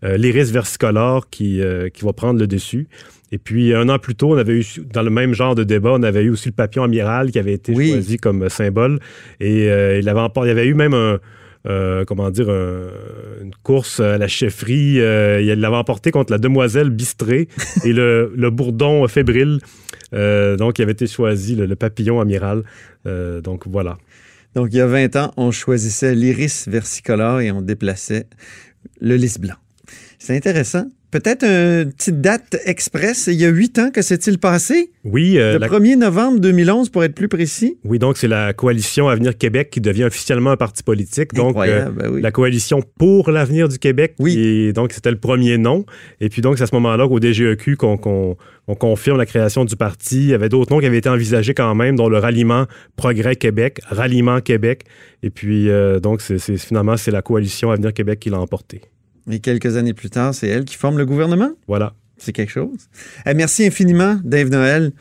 euh, 0.05 0.17
l'iris 0.17 0.51
versicolore 0.51 1.31
qui, 1.31 1.63
euh, 1.63 1.89
qui 1.89 2.05
va 2.05 2.13
prendre 2.13 2.41
le 2.41 2.47
dessus. 2.47 2.89
Et 3.35 3.39
puis, 3.39 3.75
un 3.75 3.89
an 3.89 3.99
plus 3.99 4.15
tôt, 4.15 4.35
on 4.35 4.37
avait 4.37 4.61
eu, 4.61 4.65
dans 4.93 5.03
le 5.03 5.09
même 5.11 5.33
genre 5.35 5.55
de 5.55 5.65
débat, 5.65 5.93
on 5.95 6.03
avait 6.03 6.23
eu 6.23 6.31
aussi 6.31 6.51
le 6.51 6.55
papillon 6.55 6.85
amiral 6.85 7.31
qui 7.33 7.39
avait 7.39 7.55
été 7.55 7.73
Oui. 7.75 7.91
choisi 7.93 8.19
comme 8.19 8.49
symbole. 8.51 9.01
Et 9.41 9.71
euh, 9.71 9.99
il, 9.99 10.09
avait 10.09 10.21
il 10.43 10.47
y 10.47 10.51
avait 10.51 10.67
eu 10.67 10.75
même 10.75 10.93
un, 10.93 11.19
euh, 11.67 12.05
comment 12.05 12.31
dire, 12.31 12.51
un- 12.51 12.91
une 13.43 13.55
course 13.63 14.01
à 14.01 14.19
la 14.19 14.29
chefferie. 14.29 15.01
Euh, 15.01 15.41
il 15.41 15.49
l'avait 15.61 15.77
emporté 15.77 16.11
contre 16.11 16.31
la 16.31 16.39
demoiselle 16.39 16.91
bistrée 16.91 17.49
et 17.87 17.93
le, 17.95 18.33
le 18.37 18.51
bourdon 18.51 19.09
fébrile. 19.09 19.61
Euh, 20.13 20.57
donc, 20.59 20.79
il 20.79 20.83
avait 20.83 20.93
été 20.93 21.07
choisi, 21.07 21.57
le, 21.57 21.65
le 21.65 21.75
papillon 21.77 22.21
amiral. 22.21 22.63
Euh, 23.07 23.41
donc, 23.41 23.67
voilà. 23.67 23.97
Donc, 24.55 24.69
il 24.73 24.77
y 24.77 24.81
a 24.83 24.87
20 24.87 25.17
ans, 25.17 25.33
on 25.39 25.51
choisissait 25.53 26.15
l'iris 26.15 26.69
versicolore 26.69 27.41
et 27.41 27.51
on 27.51 27.63
déplaçait 27.63 28.27
le 29.01 29.17
lys 29.17 29.39
blanc. 29.41 29.55
C'est 30.19 30.37
intéressant. 30.37 30.85
Peut-être 31.13 31.45
une 31.45 31.93
petite 31.93 32.21
date 32.21 32.57
express. 32.65 33.29
Il 33.31 33.35
y 33.41 33.45
a 33.45 33.49
huit 33.51 33.79
ans, 33.79 33.91
que 33.91 34.03
s'est-il 34.03 34.39
passé? 34.39 34.91
Oui, 35.05 35.39
euh, 35.39 35.53
Le 35.53 35.59
la- 35.59 35.69
1er 35.69 35.97
novembre 35.97 36.41
2011, 36.41 36.89
pour 36.89 37.05
être 37.05 37.15
plus 37.15 37.29
précis. 37.29 37.77
oui, 37.85 37.99
donc 37.99 38.17
c'est 38.17 38.29
la 38.29 38.53
coalition 38.55 39.09
Avenir 39.09 39.37
Québec 39.37 39.69
qui 39.71 39.81
devient 39.81 40.05
officiellement 40.05 40.51
un 40.53 40.57
parti 40.57 40.83
politique. 40.83 41.35
Donc, 41.35 41.57
euh, 41.59 41.91
ben 41.91 42.09
oui. 42.11 42.23
la 42.23 42.31
coalition 42.31 42.81
pour 42.99 43.31
l'avenir 43.31 43.69
du 43.69 43.79
Québec. 43.79 44.15
Oui. 44.19 44.39
Et 44.39 44.73
donc, 44.73 44.93
c'était 44.93 45.11
le 45.11 45.19
premier 45.19 45.59
nom. 45.59 45.85
Et 46.21 46.29
puis, 46.31 46.41
donc, 46.43 46.57
c'est 46.57 46.65
à 46.65 46.67
ce 46.67 46.75
moment-là 46.77 47.07
qu'au 47.07 47.21
DGEQ, 47.21 47.77
qu'on 47.77 48.37
on 48.69 48.75
confirme 48.75 49.19
la 49.19 49.27
création 49.27 49.65
du 49.67 49.77
parti. 49.77 50.17
Il 50.23 50.29
y 50.29 50.35
avait 50.35 50.49
d'autres 50.49 50.73
noms 50.73 50.81
qui 50.81 50.87
avaient 50.87 50.97
été 50.99 51.09
envisagés 51.11 51.53
quand 51.53 51.75
même, 51.75 51.97
dont 51.97 52.09
le 52.09 52.17
ralliement 52.19 52.67
Progrès 52.97 53.37
Québec, 53.37 53.81
Ralliement 53.87 54.41
Québec. 54.41 54.85
Et 55.23 55.31
puis, 55.31 55.69
euh, 55.69 56.01
donc, 56.01 56.23
c'est- 56.23 56.39
finalement, 56.57 56.97
c'est 56.97 57.11
la 57.11 57.21
coalition 57.23 57.71
Avenir 57.71 57.93
Québec 57.93 58.19
qui 58.21 58.31
l'a 58.31 58.39
emporté. 58.41 58.81
Et 59.31 59.41
quelques 59.41 59.77
années 59.77 59.95
plus 59.95 60.11
tard, 60.11 60.35
c'est 60.35 60.49
elle 60.49 60.65
qui 60.65 60.77
forme 60.77 60.99
le 60.99 61.07
gouvernement. 61.07 61.51
Voilà. 61.69 61.95
C'est 62.19 62.33
quelque 62.33 62.51
chose. 62.51 62.89
Eh, 63.27 63.35
merci 63.35 63.67
infiniment, 63.67 64.19
Dave 64.23 64.49
Noël, 64.49 64.93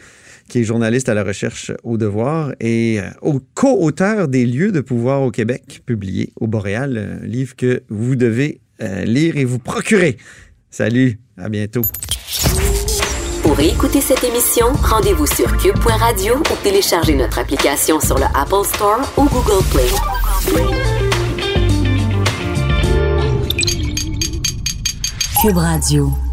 qui 0.49 0.59
est 0.59 0.63
journaliste 0.63 1.07
à 1.07 1.13
la 1.13 1.23
recherche 1.23 1.71
au 1.83 1.97
devoir 1.97 2.51
et 2.59 2.99
euh, 2.99 3.09
au 3.21 3.39
co-auteur 3.53 4.27
des 4.27 4.45
lieux 4.45 4.71
de 4.71 4.81
pouvoir 4.81 5.21
au 5.21 5.29
Québec, 5.29 5.83
publié 5.85 6.33
au 6.39 6.47
Boréal, 6.47 7.19
un 7.21 7.25
livre 7.25 7.55
que 7.55 7.83
vous 7.89 8.15
devez 8.15 8.59
euh, 8.81 9.05
lire 9.05 9.37
et 9.37 9.45
vous 9.45 9.59
procurer. 9.59 10.17
Salut, 10.71 11.19
à 11.37 11.47
bientôt. 11.49 11.83
Pour 13.43 13.59
écouter 13.59 14.01
cette 14.01 14.23
émission, 14.23 14.67
rendez-vous 14.83 15.27
sur 15.27 15.57
cube.radio 15.57 16.37
ou 16.37 16.63
téléchargez 16.63 17.15
notre 17.15 17.39
application 17.39 17.99
sur 17.99 18.17
le 18.17 18.25
Apple 18.35 18.65
Store 18.65 19.01
ou 19.17 19.25
Google 19.25 19.63
Play. 19.71 20.90
Cube 25.41 25.57
Radio. 25.57 26.30